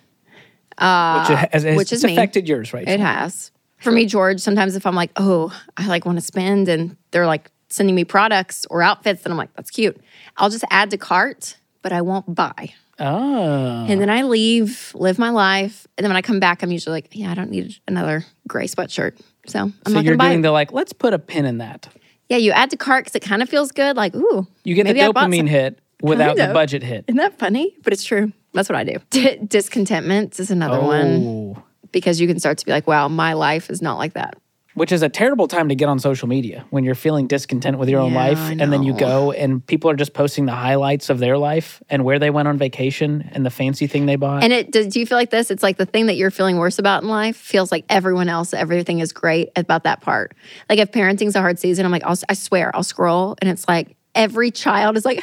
[0.78, 2.12] uh, it has, which it's me.
[2.12, 2.86] affected yours, right?
[2.86, 3.50] It has.
[3.80, 7.26] For me, George, sometimes if I'm like, oh, I like want to spend and they're
[7.26, 9.98] like sending me products or outfits, then I'm like, that's cute.
[10.36, 12.74] I'll just add to cart, but I won't buy.
[12.98, 13.86] Oh.
[13.88, 15.86] And then I leave, live my life.
[15.96, 18.66] And then when I come back, I'm usually like, yeah, I don't need another gray
[18.66, 19.18] sweatshirt.
[19.46, 20.42] So I'm So not you're doing it.
[20.42, 21.88] the like, let's put a pin in that.
[22.28, 23.96] yeah, you add to cart because it kind of feels good.
[23.96, 24.46] Like, ooh.
[24.64, 27.06] You get the dopamine hit without Kind the budget hit.
[27.08, 27.74] Isn't that funny?
[27.82, 28.32] But it's true.
[28.52, 28.96] That's what I do.
[29.10, 31.24] D- discontentment is another one
[31.56, 31.62] Oh.
[31.92, 34.36] Because you can start to be like, wow, my life is not like that.
[34.74, 37.88] which is a terrible time to get on social media when you're feeling discontent with
[37.88, 41.10] your own Yeah, life and then you go and people are just posting the highlights
[41.10, 44.44] of their life and where they went on vacation and the fancy thing they bought
[44.44, 45.50] And it does do you feel like this?
[45.50, 48.54] It's like the thing that you're feeling worse about in life feels like everyone else,
[48.54, 50.34] everything is great about that part.
[50.68, 53.66] Like if parenting's a hard season, I'm like, I'll, I swear, I'll scroll and it's
[53.66, 55.22] like every child is like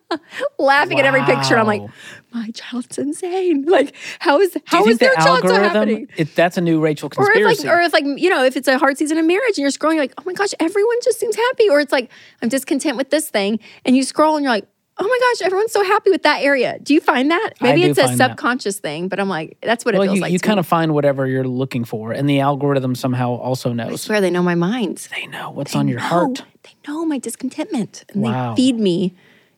[0.60, 1.58] laughing at every picture.
[1.58, 1.90] I'm like, Wow.
[2.34, 3.66] my child's insane.
[3.68, 6.08] Like, how is how is their the child so happening?
[6.18, 8.56] it, that's a new rachel Or if conspiracy like, or if like, you know, if
[8.56, 10.98] it's a hard season in marriage and you're scrolling, you're like, oh my gosh, everyone
[11.04, 11.70] just seems happy.
[11.70, 12.10] Or it's like,
[12.42, 15.74] I'm discontent with this thing, and you scroll and you're like, oh my gosh, everyone's
[15.74, 16.80] so happy with that area.
[16.82, 17.54] Do you find that?
[17.60, 18.30] Maybe it's a find that.
[18.32, 20.32] subconscious thing, but I'm like, that's what it feels you, like.
[20.32, 20.62] you kind me.
[20.62, 24.30] of find whatever you're looking for and the algorithm somehow also I knows swear they
[24.32, 25.06] know my mind.
[25.14, 28.52] they know what's on your know, heart They know my discontentment, and Wow.
[28.52, 29.14] they feed me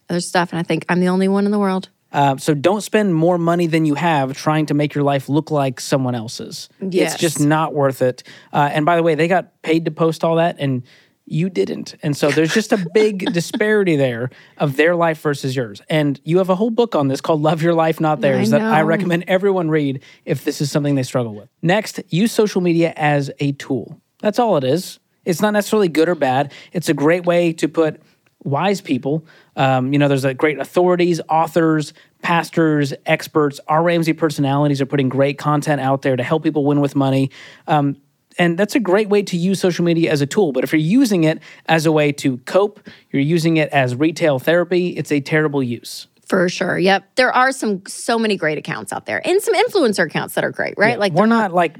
[0.09, 0.51] other stuff.
[0.51, 1.89] And I think I'm the only one in the world.
[2.11, 5.51] Uh, so don't spend more money than you have trying to make your life look
[5.51, 6.69] like someone else's.
[6.79, 7.13] Yes.
[7.13, 8.23] It's just not worth it.
[8.53, 10.83] Uh, and by the way, they got paid to post all that, and
[11.25, 11.95] you didn't.
[12.01, 15.81] And so there's just a big disparity there of their life versus yours.
[15.89, 18.61] And you have a whole book on this called Love Your Life, Not Theirs that
[18.61, 21.49] I recommend everyone read if this is something they struggle with.
[21.61, 23.99] Next, use social media as a tool.
[24.21, 24.99] That's all it is.
[25.25, 26.53] It's not necessarily good or bad.
[26.71, 28.01] It's a great way to put
[28.43, 29.25] wise people.
[29.57, 33.59] Um, you know, there's a great authorities, authors, pastors, experts.
[33.67, 37.31] Our Ramsey personalities are putting great content out there to help people win with money.
[37.67, 37.97] Um,
[38.39, 40.51] and that's a great way to use social media as a tool.
[40.51, 42.79] But if you're using it as a way to cope,
[43.11, 46.07] you're using it as retail therapy, it's a terrible use.
[46.27, 46.77] For sure.
[46.77, 47.15] Yep.
[47.15, 50.51] There are some so many great accounts out there and some influencer accounts that are
[50.51, 50.99] great, right?
[50.99, 51.77] Like we're not like,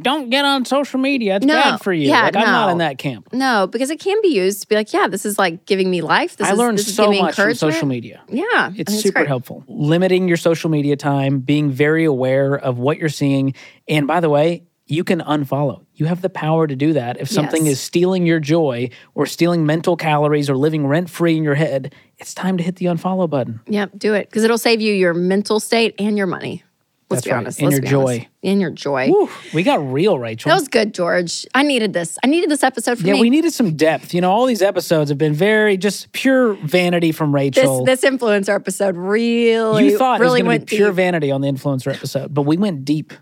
[0.00, 1.36] don't get on social media.
[1.36, 1.54] It's No.
[1.54, 2.08] bad for you.
[2.08, 3.28] Yeah, like, I'm not in that camp.
[3.32, 6.00] no, because it can be used to be like, yeah, this is like giving me
[6.02, 6.36] life.
[6.36, 8.20] This I is, learned this so much from social media.
[8.28, 8.72] Yeah.
[8.76, 9.28] It's super great.
[9.28, 9.64] helpful.
[9.68, 13.54] Limiting your social media time, being very aware of what you're seeing.
[13.88, 15.84] And by the way, you can unfollow.
[15.94, 17.20] You have the power to do that.
[17.20, 17.74] If something Yes.
[17.74, 21.94] is stealing your joy or stealing mental calories or living rent free in your head,
[22.18, 23.60] it's time to hit the unfollow button.
[23.68, 26.64] Yep, do it because it'll save you your mental state and your money.
[27.10, 27.38] Let's That's be right.
[27.38, 27.60] honest.
[27.60, 28.12] Let's your joy.
[28.12, 28.26] honest.
[28.44, 29.10] And your joy.
[29.52, 30.48] We got real, Rachel.
[30.48, 31.44] That was good, George.
[31.56, 32.16] I needed this.
[32.22, 33.18] I needed this episode for yeah, me.
[33.18, 34.14] Yeah, we needed some depth.
[34.14, 37.84] You know, all these episodes have been very just pure vanity from Rachel.
[37.84, 40.96] this influencer episode really, you thought really it was going went to be pure deep.
[40.96, 43.12] vanity on the influencer episode, but we went deep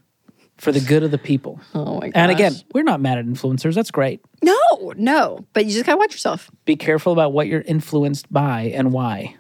[0.59, 1.59] for the good of the people.
[1.75, 2.13] Oh my gosh.
[2.15, 3.75] And again, we're not mad at influencers.
[3.75, 4.21] That's great.
[4.43, 6.51] no, no, but you just gotta watch yourself.
[6.67, 9.37] Be careful about what you're influenced by and why.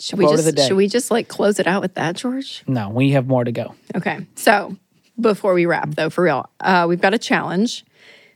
[0.00, 2.62] Should we just should we just like close it out with that, George?
[2.66, 3.74] No, we have more to go.
[3.94, 4.26] Okay.
[4.34, 4.76] So
[5.20, 7.84] before we wrap, though, for real, uh, we've got a challenge.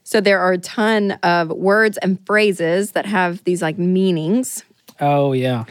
[0.02, 4.64] So there are a ton of words and phrases that have these like meanings.
[5.00, 5.64] Oh yeah.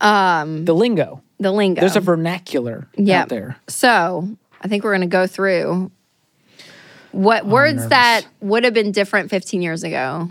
[0.00, 1.22] Um, the lingo.
[1.38, 1.80] The lingo.
[1.80, 3.22] There's a vernacular Yeah.
[3.22, 3.56] out there.
[3.68, 4.28] So
[4.60, 5.90] I think we're going to go through
[7.12, 7.90] what words nervous.
[7.90, 10.30] that would have been different 15 years ago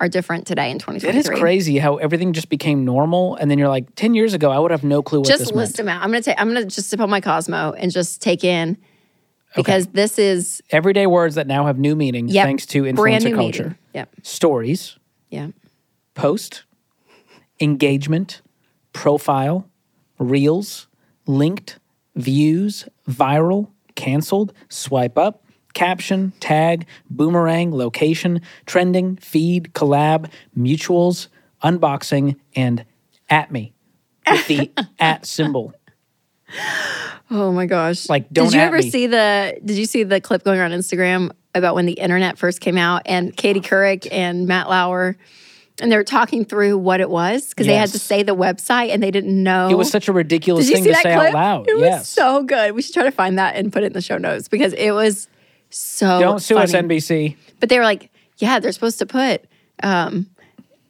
[0.00, 1.34] are different today in It 2023.
[1.34, 4.58] is crazy how everything just became normal, and then you're like, ten years ago, I
[4.58, 5.76] would have no clue what Just this list meant.
[5.76, 6.02] them out.
[6.02, 6.40] I'm gonna take.
[6.40, 8.76] I'm gonna just sip on my Cosmo and just take in
[9.54, 13.62] because this is Everyday words that now have new meaning yep, thanks to influencer culture.
[13.64, 13.78] meeting.
[13.94, 14.10] Yep.
[14.22, 14.98] Stories,
[15.30, 15.48] Yeah.
[16.14, 16.64] post,
[17.60, 18.42] engagement,
[18.92, 19.68] profile,
[20.18, 20.88] reels,
[21.26, 21.78] linked,
[22.16, 25.43] views, viral, canceled, swipe up,
[25.74, 31.28] caption, tag, boomerang, location, trending, feed, collab, mutuals,
[31.62, 32.84] unboxing, and
[33.28, 33.74] at me
[34.30, 35.74] with the at symbol.
[37.30, 38.08] Oh my gosh!
[38.08, 38.90] Like, don't Did you ever me.
[38.90, 39.58] see the?
[39.64, 43.02] Did you see the clip going around Instagram about when the internet first came out
[43.06, 45.16] and Katie Couric and Matt Lauer,
[45.80, 48.90] and they were talking through what it was because they had to say the website
[48.90, 49.68] and they didn't know.
[49.68, 51.16] It was such a ridiculous thing to say clip?
[51.16, 51.68] out loud.
[51.68, 52.74] It was so good.
[52.74, 54.92] We should try to find that and put it in the show notes because it
[54.92, 55.28] was
[55.74, 56.20] so.
[56.20, 56.72] Don't sue us.
[56.72, 57.36] NBC.
[57.60, 59.44] But they were like, yeah, they're supposed to put
[59.82, 60.28] um,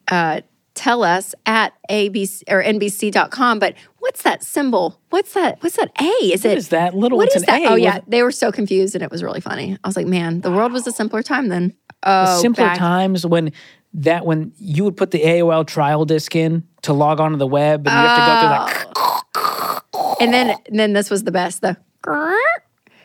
[0.09, 0.41] uh,
[0.75, 3.59] tell us at abc or nbc.com.
[3.59, 5.01] But what's that symbol?
[5.11, 5.63] What's that?
[5.63, 6.05] What's that A?
[6.05, 7.19] Is it is that little?
[7.19, 7.63] What is an that?
[7.63, 9.79] A oh yeah, they were so confused and it was really funny.
[9.83, 11.75] I was like, man, the world was a simpler time then.
[12.03, 13.53] Oh, simpler back- times when
[13.95, 17.87] that when you would put the AOL trial disc in to log onto the web
[17.87, 20.21] and you have to go through that.
[20.21, 21.61] And then and then this was the best.
[21.61, 21.77] The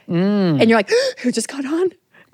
[0.10, 0.60] Mm.
[0.62, 1.92] and you're like, who just got on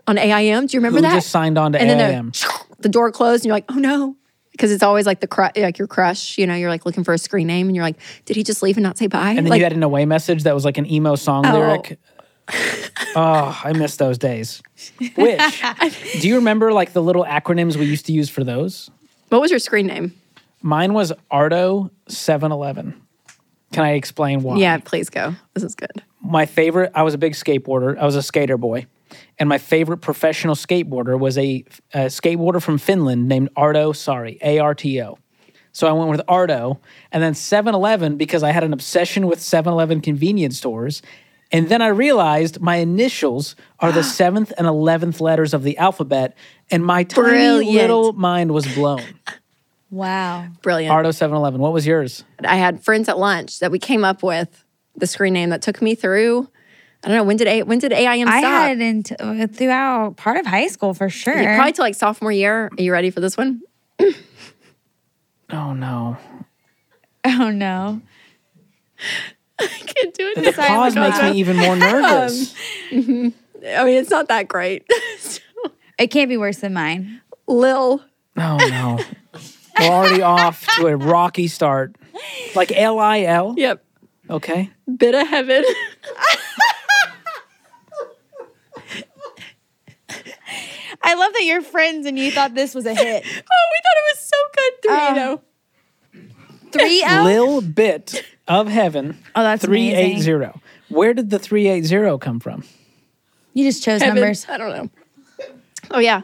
[0.07, 0.67] on AIM?
[0.67, 1.13] Do you remember Who that?
[1.15, 2.29] just signed on to and then AIM?
[2.31, 4.15] the, the door closed and you're like, oh no.
[4.51, 7.13] Because it's always like the cru- like your crush, you know, you're like looking for
[7.13, 9.29] a screen name and you're like, did he just leave and not say bye?
[9.31, 11.51] And then like, you had an away message that was like an emo song Oh.
[11.53, 11.99] lyric.
[13.15, 14.61] oh, I miss those days.
[15.15, 15.63] Which
[16.21, 18.89] do you remember like the little acronyms we used to use for those?
[19.29, 20.13] what was your screen name?
[20.61, 23.01] Mine was Arto 711.
[23.73, 24.55] Can I explain why?
[24.57, 25.35] Yeah, please go.
[25.53, 26.01] This is good.
[26.25, 28.85] My favorite i was a big skateboarder i was a skater boy
[29.39, 35.17] and my favorite professional skateboarder was a, a skateboarder from finland named arto sorry a-r-t-o
[35.71, 36.77] so i went with arto
[37.11, 41.01] and then 7-eleven because i had an obsession with 7-eleven convenience stores
[41.51, 46.35] and then i realized my initials are the seventh and 11th letters of the alphabet
[46.71, 47.71] and my tiny Brilliant.
[47.73, 49.03] little mind was blown
[49.91, 50.47] Wow.
[50.61, 50.91] Brilliant.
[50.93, 54.64] arto 7-eleven what was yours I had friends at lunch that we came up with
[54.97, 56.49] the screen name that took me through.
[57.03, 58.51] I don't know when did a when did AIM I stop?
[58.51, 61.39] had it into, uh, throughout part of high school for sure.
[61.39, 62.71] Yeah, probably to like sophomore year.
[62.75, 63.62] Are you ready for this one?
[65.51, 66.17] oh no
[67.25, 68.01] oh no.
[69.60, 70.43] I can't do it.
[70.43, 72.53] the pause makes me even more um, nervous
[72.91, 74.86] I mean, it's not that great.
[75.97, 77.21] It can't be worse than mine.
[77.47, 78.03] Lil.
[78.38, 78.99] Oh no.
[79.79, 81.95] We're already off to a rocky start.
[82.53, 83.55] Like L I L.
[83.58, 83.84] Yep.
[84.29, 84.71] Okay.
[84.97, 85.63] Bit of heaven.
[91.03, 93.23] I love that you're friends and you thought this was a hit.
[93.25, 94.73] oh, we thought it was so good.
[94.88, 94.91] Oh.
[94.91, 95.41] Dorito.
[96.71, 97.23] Three um, L.
[97.25, 99.17] Lil Bit of Heaven.
[99.35, 100.21] Oh, that's three eight amazing.
[100.23, 100.61] zero.
[100.89, 102.63] Where did the three eight zero come from?
[103.53, 104.15] You just chose Heaven.
[104.15, 104.45] numbers.
[104.49, 104.89] I don't know.
[105.91, 106.21] Oh yeah,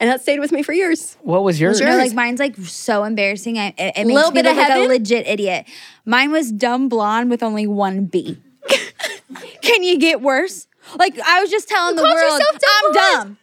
[0.00, 1.16] and that stayed with me for years.
[1.20, 1.80] What was yours?
[1.80, 3.58] No, like mine's like so embarrassing.
[3.58, 4.88] I, it, it makes Little me bit look of like a heaven?
[4.88, 5.66] legit idiot.
[6.04, 8.38] Mine was dumb blonde with only one B.
[9.62, 10.66] Can you get worse?
[10.96, 13.02] Like I was just telling the called world, yourself dumb I'm blonde?
[13.12, 13.36] dumb.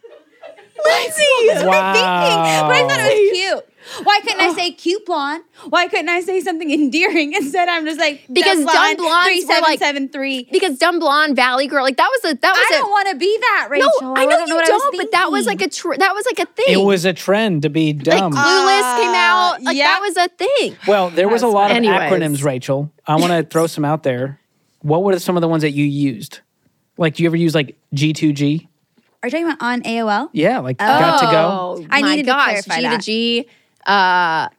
[0.86, 2.68] Lindsay, that's what I'm thinking.
[2.68, 3.67] But I thought it was cute.
[4.04, 4.56] Why couldn't I oh.
[4.56, 5.44] say cute blonde?
[5.70, 7.34] Why couldn't I say something endearing?
[7.38, 10.48] Instead, I'm just like Because dumb blondes three seven like- seven three.
[10.52, 13.10] Because dumb blonde valley girl, like that was a that was I a don't want
[13.10, 13.90] to be that, Rachel.
[14.02, 14.16] no.
[14.16, 16.26] I know don't you what don't, I but that was like a tr- that was
[16.26, 16.66] like a thing.
[16.70, 18.34] It was a trend to be like dumb.
[18.34, 19.56] Clueless came out.
[19.60, 19.86] Uh, like yeah.
[19.86, 20.76] that was a thing.
[20.88, 21.98] well, there was a lot of Anyways.
[21.98, 22.92] acronyms, Rachel.
[23.06, 24.40] I want to throw some out there.
[24.82, 26.42] What were some of the ones that you used?
[26.98, 28.68] Like, do you ever use like G2G?
[29.24, 30.30] Are you talking about on AOL?
[30.34, 31.32] Yeah, like got to go.
[31.32, 33.02] Oh I my needed to gosh, clarify G that.
[33.02, 33.48] to G,
[33.88, 34.50] uh,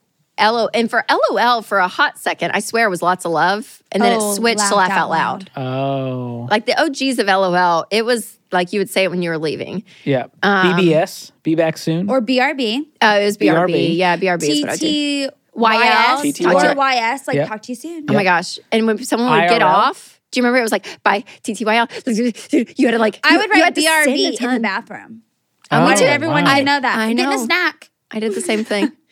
[0.41, 3.83] LO, and for LOL for a hot second, I swear it was lots of love,
[3.93, 5.51] and then Oh, it switched to laugh out out loud.
[5.57, 9.31] Oh, Like the OGs of LOL, it was like you would say it when you
[9.31, 9.83] were leaving.
[10.05, 10.27] yeah.
[10.43, 12.09] Um, BBS, be back soon.
[12.09, 12.87] Or BRB?
[13.03, 13.69] Uh, it was BRB.
[13.69, 13.97] BRB.
[13.97, 15.31] Yeah, BRB is what I did.
[15.57, 16.77] TTYS TTY.
[16.77, 17.49] or YS, like Yep.
[17.49, 18.07] talk to you soon.
[18.09, 18.59] Oh my gosh!
[18.71, 22.77] And when someone would get off, do you remember it was like by TTYL?
[22.79, 23.19] You had to like.
[23.25, 23.91] I would you writ had to sing
[24.35, 25.23] BRB in the bathroom.
[25.71, 26.55] Oh, I wanted everyone wow.
[26.59, 26.97] to know that.
[26.99, 27.43] I I'm getting know.
[27.43, 27.91] a snack.
[28.11, 28.93] I did the same thing.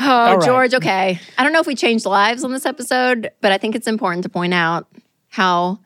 [0.00, 0.44] Oh, right.
[0.44, 1.20] George, okay.
[1.38, 4.22] I don't know if we changed lives on this episode, but I think it's important
[4.24, 4.88] to point out
[5.28, 5.78] how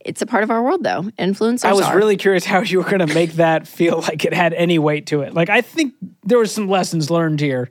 [0.00, 1.02] it's a part of our world, though.
[1.18, 1.96] Influencers I was are.
[1.96, 5.06] really curious how you were going to make that feel like it had any weight
[5.08, 5.34] to it.
[5.34, 5.94] Like I think
[6.24, 7.68] there was some lessons learned here.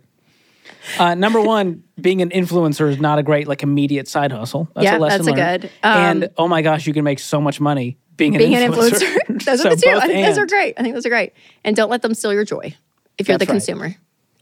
[1.00, 4.70] Uh, number one, being an influencer is not a great like immediate side hustle.
[4.76, 5.62] That's Yeah, a lesson that's a learned.
[5.62, 8.56] good, um, and oh my gosh, you can make so much money being an being
[8.56, 9.04] an influencer.
[9.28, 9.44] influencer.
[9.46, 9.90] those So are the two.
[9.90, 10.76] I think those are great.
[10.78, 11.34] I think those are great.
[11.64, 12.76] And don't let them steal your joy
[13.18, 13.56] if you're That's the right.
[13.58, 13.96] consumer.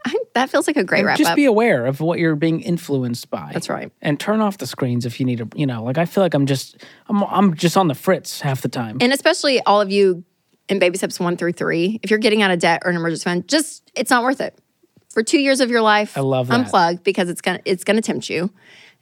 [0.06, 1.36] I, that feels like a great wrap just up.
[1.36, 3.50] be aware of what you're being influenced by.
[3.52, 3.92] That's right.
[4.02, 5.50] And turn off the screens if you need to.
[5.56, 8.62] You know, like I feel like I'm just I'm I'm just on the fritz half
[8.62, 8.98] the time.
[9.02, 10.24] and especially all of you
[10.70, 13.24] in baby steps one through three, if you're getting out of debt or an emergency
[13.24, 14.58] fund, just it's not worth it.
[15.10, 16.68] For two years of your life, I love that.
[16.68, 18.52] unplug because it's gonna it's gonna tempt you.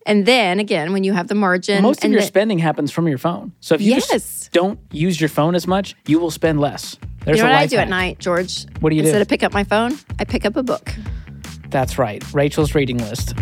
[0.05, 3.07] And then again, when you have the margin, Most of your the- spending happens from
[3.07, 3.53] your phone.
[3.61, 4.09] So if you Yes.
[4.09, 6.97] just don't use your phone as much, you will spend less.
[7.25, 7.85] There's you know a what I do hack.
[7.85, 8.65] at night, George?
[8.81, 9.07] What do you do?
[9.07, 10.93] Instead of pick up my phone, I pick up a book.
[11.69, 12.21] That's right.
[12.33, 13.33] Rachel's reading list.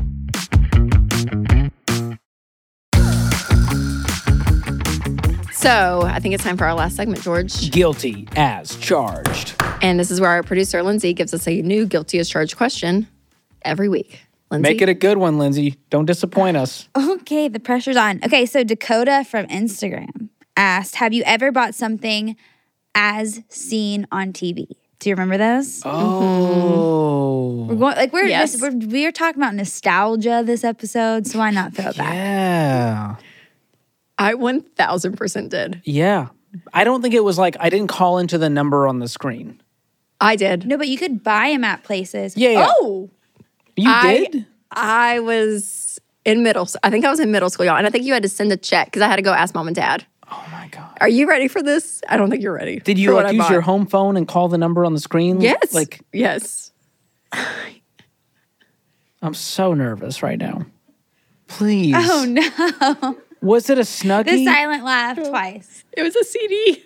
[5.54, 7.70] So I think it's time for our last segment, George.
[7.72, 9.54] Guilty as charged.
[9.84, 13.08] And this is where our producer, Lindsay, gives us a new guilty as charged question
[13.64, 14.22] every week.
[14.52, 14.70] Lindsay.
[14.70, 15.78] Make it a good one, Lindsay.
[15.90, 16.88] Don't disappoint us.
[17.22, 18.20] Okay, the pressure's on.
[18.26, 22.36] Okay, so Dakota from Instagram asked, "Have you ever bought something
[22.94, 24.68] as seen on TV?"
[25.00, 25.82] Do you remember those?
[25.86, 27.66] Oh.
[27.70, 28.52] We're going like we're, Yes.
[28.54, 32.14] this, we're we're talking about nostalgia this episode, so why not throw it back?
[32.14, 33.16] Yeah.
[34.18, 35.82] I 1000% did.
[35.84, 36.28] Yeah.
[36.74, 39.62] I don't think it was like I didn't call into the number on the screen.
[40.20, 40.68] I did.
[40.68, 42.36] No, but you could buy them at places.
[42.38, 42.68] Yeah, yeah.
[42.70, 43.10] Oh,
[43.76, 44.46] You I- did?
[44.72, 47.76] I was in middle I think I was in middle school, y'all.
[47.76, 49.54] And I think you had to send a check because I had to go ask
[49.54, 50.06] mom and dad.
[50.32, 50.98] Oh my god.
[51.02, 52.02] Are you ready for this?
[52.08, 52.80] I don't think you're ready.
[52.80, 55.42] Did you like use your home phone and call the number on the screen?
[55.42, 55.74] Yes.
[55.74, 56.72] Like yes.
[59.22, 60.66] I'm so nervous right now.
[61.48, 61.96] Please.
[61.98, 63.18] oh no!
[63.42, 64.26] Was it a snuggie?
[64.26, 65.84] The silent laugh twice.
[65.92, 66.84] It was a CD.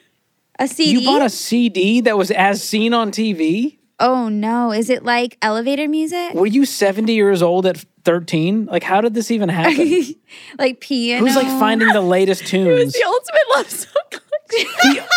[0.57, 0.99] A CD.
[0.99, 3.74] you bought a CD that was as seen on TV?
[3.99, 4.71] Oh no!
[4.71, 6.33] Is it like elevator music?
[6.33, 8.65] Were you 70 years old at 13?
[8.65, 10.15] Like, how did this even happen?
[10.59, 11.25] like piano?
[11.25, 12.93] Who's like finding the latest tunes?
[12.93, 15.03] The ultimate love song collection.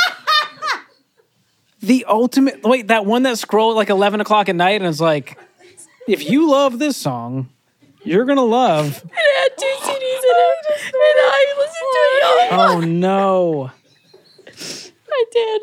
[1.81, 2.65] The ultimate.
[2.65, 5.39] Wait, that one that scrolled like 11 o'clock at night and it's like,
[6.09, 7.51] if you love this song,
[8.03, 8.87] you're to love.
[9.05, 10.81] it had two CDs in it.
[10.87, 12.53] And I listened to it.
[12.53, 13.71] Oh, no.
[15.11, 15.63] I did.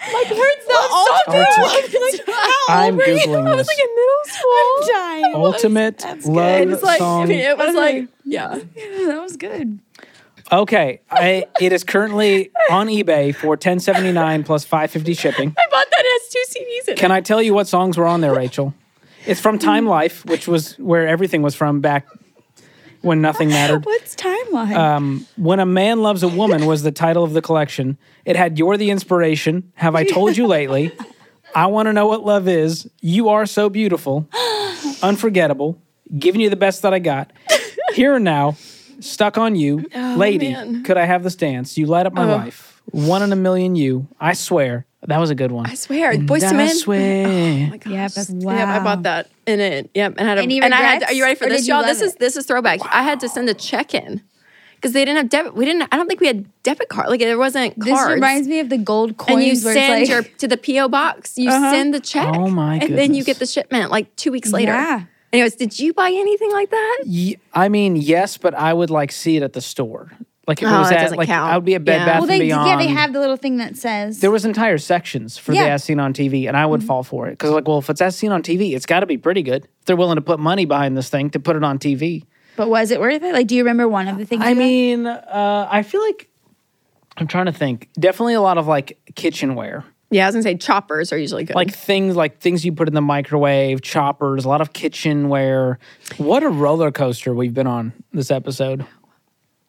[0.00, 2.28] My parents the ultimate.
[2.68, 4.88] I'm Googling I was like in middle school.
[4.88, 5.34] dying.
[5.34, 7.22] Ultimate love It was like, song.
[7.22, 8.54] I mean, it was like, yeah.
[8.54, 9.78] that was good.
[10.52, 15.54] Okay, I, it is currently on eBay for 10.79 plus 5.50 shipping.
[15.58, 16.98] I bought that it has two CDs in it.
[16.98, 18.74] Can I tell you what songs were on there, Rachel?
[19.26, 19.88] It's from Time mm.
[19.88, 22.06] Life, which was where everything was from back
[23.04, 23.84] when nothing mattered.
[23.86, 24.76] What's timeline?
[24.76, 27.98] Um, when a man loves a woman was the title of the collection.
[28.24, 30.92] It had "You're the Inspiration," "Have I Told You Lately,"
[31.54, 34.28] "I Want to Know What Love Is," "You Are So Beautiful,"
[35.02, 35.80] "Unforgettable,"
[36.18, 37.32] "Giving You the Best That I Got,"
[37.94, 38.56] "Here and Now,"
[39.00, 40.82] "Stuck on You," "Lady," man.
[40.82, 44.08] "Could I Have This Dance?" "You Light Up My Life," "One in a Million You,"
[44.20, 45.66] "I Swear." That was a good one.
[45.66, 46.74] I swear, And Boys to I Men.
[46.74, 47.78] swear.
[47.86, 48.54] yeah, but wow.
[48.56, 49.90] Yep, I bought that in it.
[49.94, 50.92] Yep, and had a, Any and I had.
[50.94, 51.82] regrets, Are you ready for this, you y'all?
[51.84, 52.18] This is it?
[52.18, 52.80] this is throwback.
[52.90, 54.22] I had to send a check in
[54.76, 55.54] because they didn't have debit.
[55.54, 55.88] We didn't.
[55.92, 57.08] I don't think we had debit card.
[57.08, 57.86] Like there wasn't Cards.
[58.00, 59.36] This reminds me of the gold coins.
[59.36, 61.36] and you where send it's your to the PO box.
[61.36, 61.70] You Uh-huh.
[61.70, 62.28] send the check.
[62.34, 62.90] Oh, my Goodness.
[62.90, 64.72] And then you get the shipment like two weeks later.
[64.72, 65.02] Yeah.
[65.32, 67.02] Anyways, did you buy anything like that?
[67.06, 70.12] Ye- I mean, yes, but I would like see it at the store.
[70.46, 71.52] Like if it Oh, was that at doesn't like count.
[71.52, 72.04] I would be at Bed Yeah.
[72.04, 72.68] Bath well, and they Beyond.
[72.68, 75.62] yeah they have the little thing that says there was entire sections for the Yeah.
[75.64, 75.70] Mm-hmm.
[75.72, 78.00] as seen on TV, and I would fall for it because like, well, if it's
[78.02, 79.64] as seen on TV, it's got to be pretty good.
[79.64, 82.24] If they're willing to put money behind this thing to put it on TV.
[82.56, 83.32] But was it worth it?
[83.32, 84.42] Like, do you remember one of the things?
[84.44, 84.58] I you got?
[84.60, 86.28] mean, uh, I feel like
[87.16, 87.88] I'm trying to think.
[87.98, 91.56] Definitely a lot of like kitchenware, Yeah, I was gonna say choppers are usually good.
[91.56, 95.78] like things like things you put in the microwave, choppers, a lot of kitchenware.
[96.18, 98.84] What a roller coaster we've been on this episode.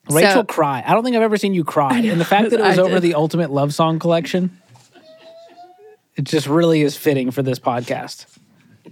[0.09, 0.83] Rachel So- cry.
[0.85, 1.97] I don't think I've ever seen you cry.
[1.99, 3.03] And the fact that it was I over did.
[3.03, 4.59] the ultimate love song collection,
[6.15, 8.25] it just really is fitting for this podcast.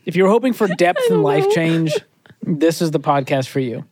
[0.06, 1.94] If you're hoping for depth and life change,
[2.42, 3.86] this is the podcast for you.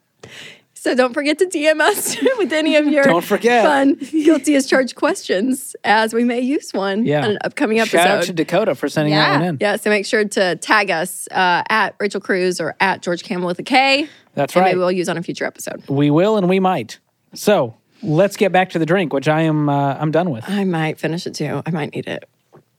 [0.73, 3.63] So don't forget to DM us with any of your Don't forget.
[3.63, 7.23] fun guilty as charged questions, as we may use one Yeah.
[7.23, 7.97] on an upcoming episode.
[7.99, 9.39] Shout out to Dakota for sending that Yeah.
[9.39, 9.57] one in.
[9.61, 13.45] yeah, so make sure to tag us uh, at Rachel Cruze or at George Kamel
[13.45, 14.09] with a K.
[14.33, 14.69] That's and right.
[14.71, 15.83] maybe we'll use on a future episode.
[15.87, 16.97] We will and we might.
[17.33, 20.49] So let's get back to the drink, which I am uh, I'm done with.
[20.49, 21.61] I might finish it too.
[21.65, 22.27] I might need it.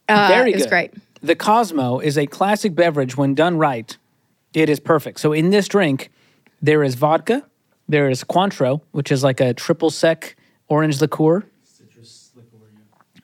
[0.08, 0.92] Uh, Very it was great.
[1.22, 3.96] The Cosmo is a classic beverage when done right.
[4.52, 5.20] It is perfect.
[5.20, 6.10] So in this drink,
[6.60, 7.44] there is vodka,
[7.88, 10.36] there is Cointreau, which is like a triple sec
[10.68, 11.44] orange liqueur.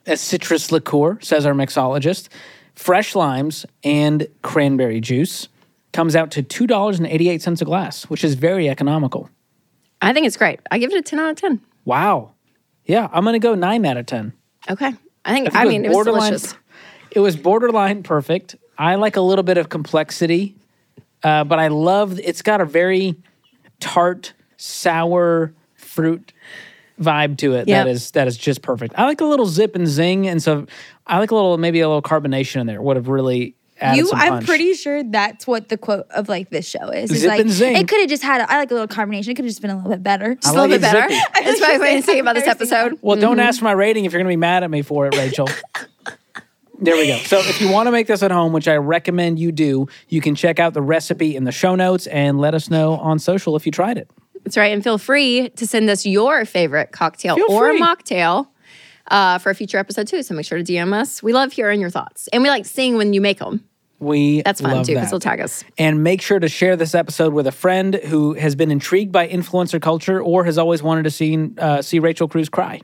[0.05, 2.29] A citrus liqueur, says our mixologist.
[2.73, 5.49] Fresh limes and cranberry juice
[5.91, 9.29] comes out to two dollars and eighty eight cents a glass, which is very economical.
[10.01, 10.59] I think it's great.
[10.71, 11.61] I give it a 10 out of 10.
[11.85, 12.31] Wow.
[12.85, 14.33] Yeah, I'm gonna go nine out of ten.
[14.69, 14.87] Okay.
[15.25, 16.55] I think, think I, mean, it was delicious.
[17.11, 18.55] It was borderline perfect.
[18.77, 20.55] I like a little bit of complexity
[21.23, 23.15] Uh, but I love it's got a very
[23.79, 26.31] tart, sour fruit
[26.99, 27.85] vibe to it Yep.
[27.85, 28.93] that is that is just perfect.
[28.97, 30.65] I like a little zip and zing, and so
[31.07, 32.81] I like a little maybe a little carbonation in there.
[32.81, 33.55] Would have really
[33.95, 34.45] You, some I'm punch.
[34.45, 37.11] pretty sure that's what the quote of like this show is.
[37.11, 37.75] It's Zip like and zing.
[37.75, 38.41] it could have just had.
[38.41, 39.29] A, I like a little carbonation.
[39.29, 40.35] It could have just been a little bit better.
[40.35, 41.09] Just a like little it bit better.
[41.13, 41.23] zippy.
[41.45, 42.99] That's my way to say about this episode.
[43.01, 43.41] Well, don't mm-hmm.
[43.41, 45.47] ask for my rating if you're going to be mad at me for it, Rachel.
[46.79, 47.17] there we go.
[47.19, 50.21] So, if you want to make this at home, which I recommend you do, you
[50.21, 53.55] can check out the recipe in the show notes and let us know on social
[53.55, 54.09] if you tried it.
[54.43, 54.73] That's right.
[54.73, 57.81] And feel free to send us your favorite cocktail Feel or free.
[57.81, 58.47] mocktail
[59.09, 60.23] uh, for a future episode too.
[60.23, 61.21] So make sure to DM us.
[61.23, 62.27] We love hearing your thoughts.
[62.29, 63.63] And we like seeing when you make them.
[63.99, 65.63] We That's fun love too because they'll tag us.
[65.77, 69.27] And make sure to share this episode with a friend who has been intrigued by
[69.27, 72.81] influencer culture or has always wanted to see uh, see Rachel Cruze cry.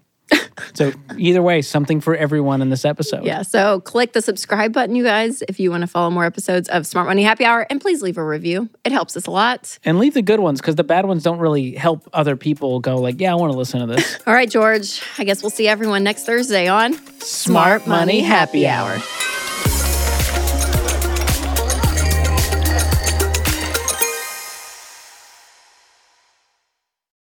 [0.73, 3.23] So either way, something for everyone in this episode.
[3.23, 3.41] Yeah.
[3.41, 6.87] So click the subscribe button, you guys, if you want to follow more episodes of
[6.87, 7.65] Smart Money Happy Hour.
[7.69, 8.69] And please leave a review.
[8.83, 9.77] It helps us a lot.
[9.85, 12.97] And leave the good ones because the bad ones don't really help other people go
[12.97, 14.19] like, yeah, I want to listen to this.
[14.27, 15.01] All right, George.
[15.17, 18.99] I guess we'll see everyone next Thursday on Smart Money Happy Hour.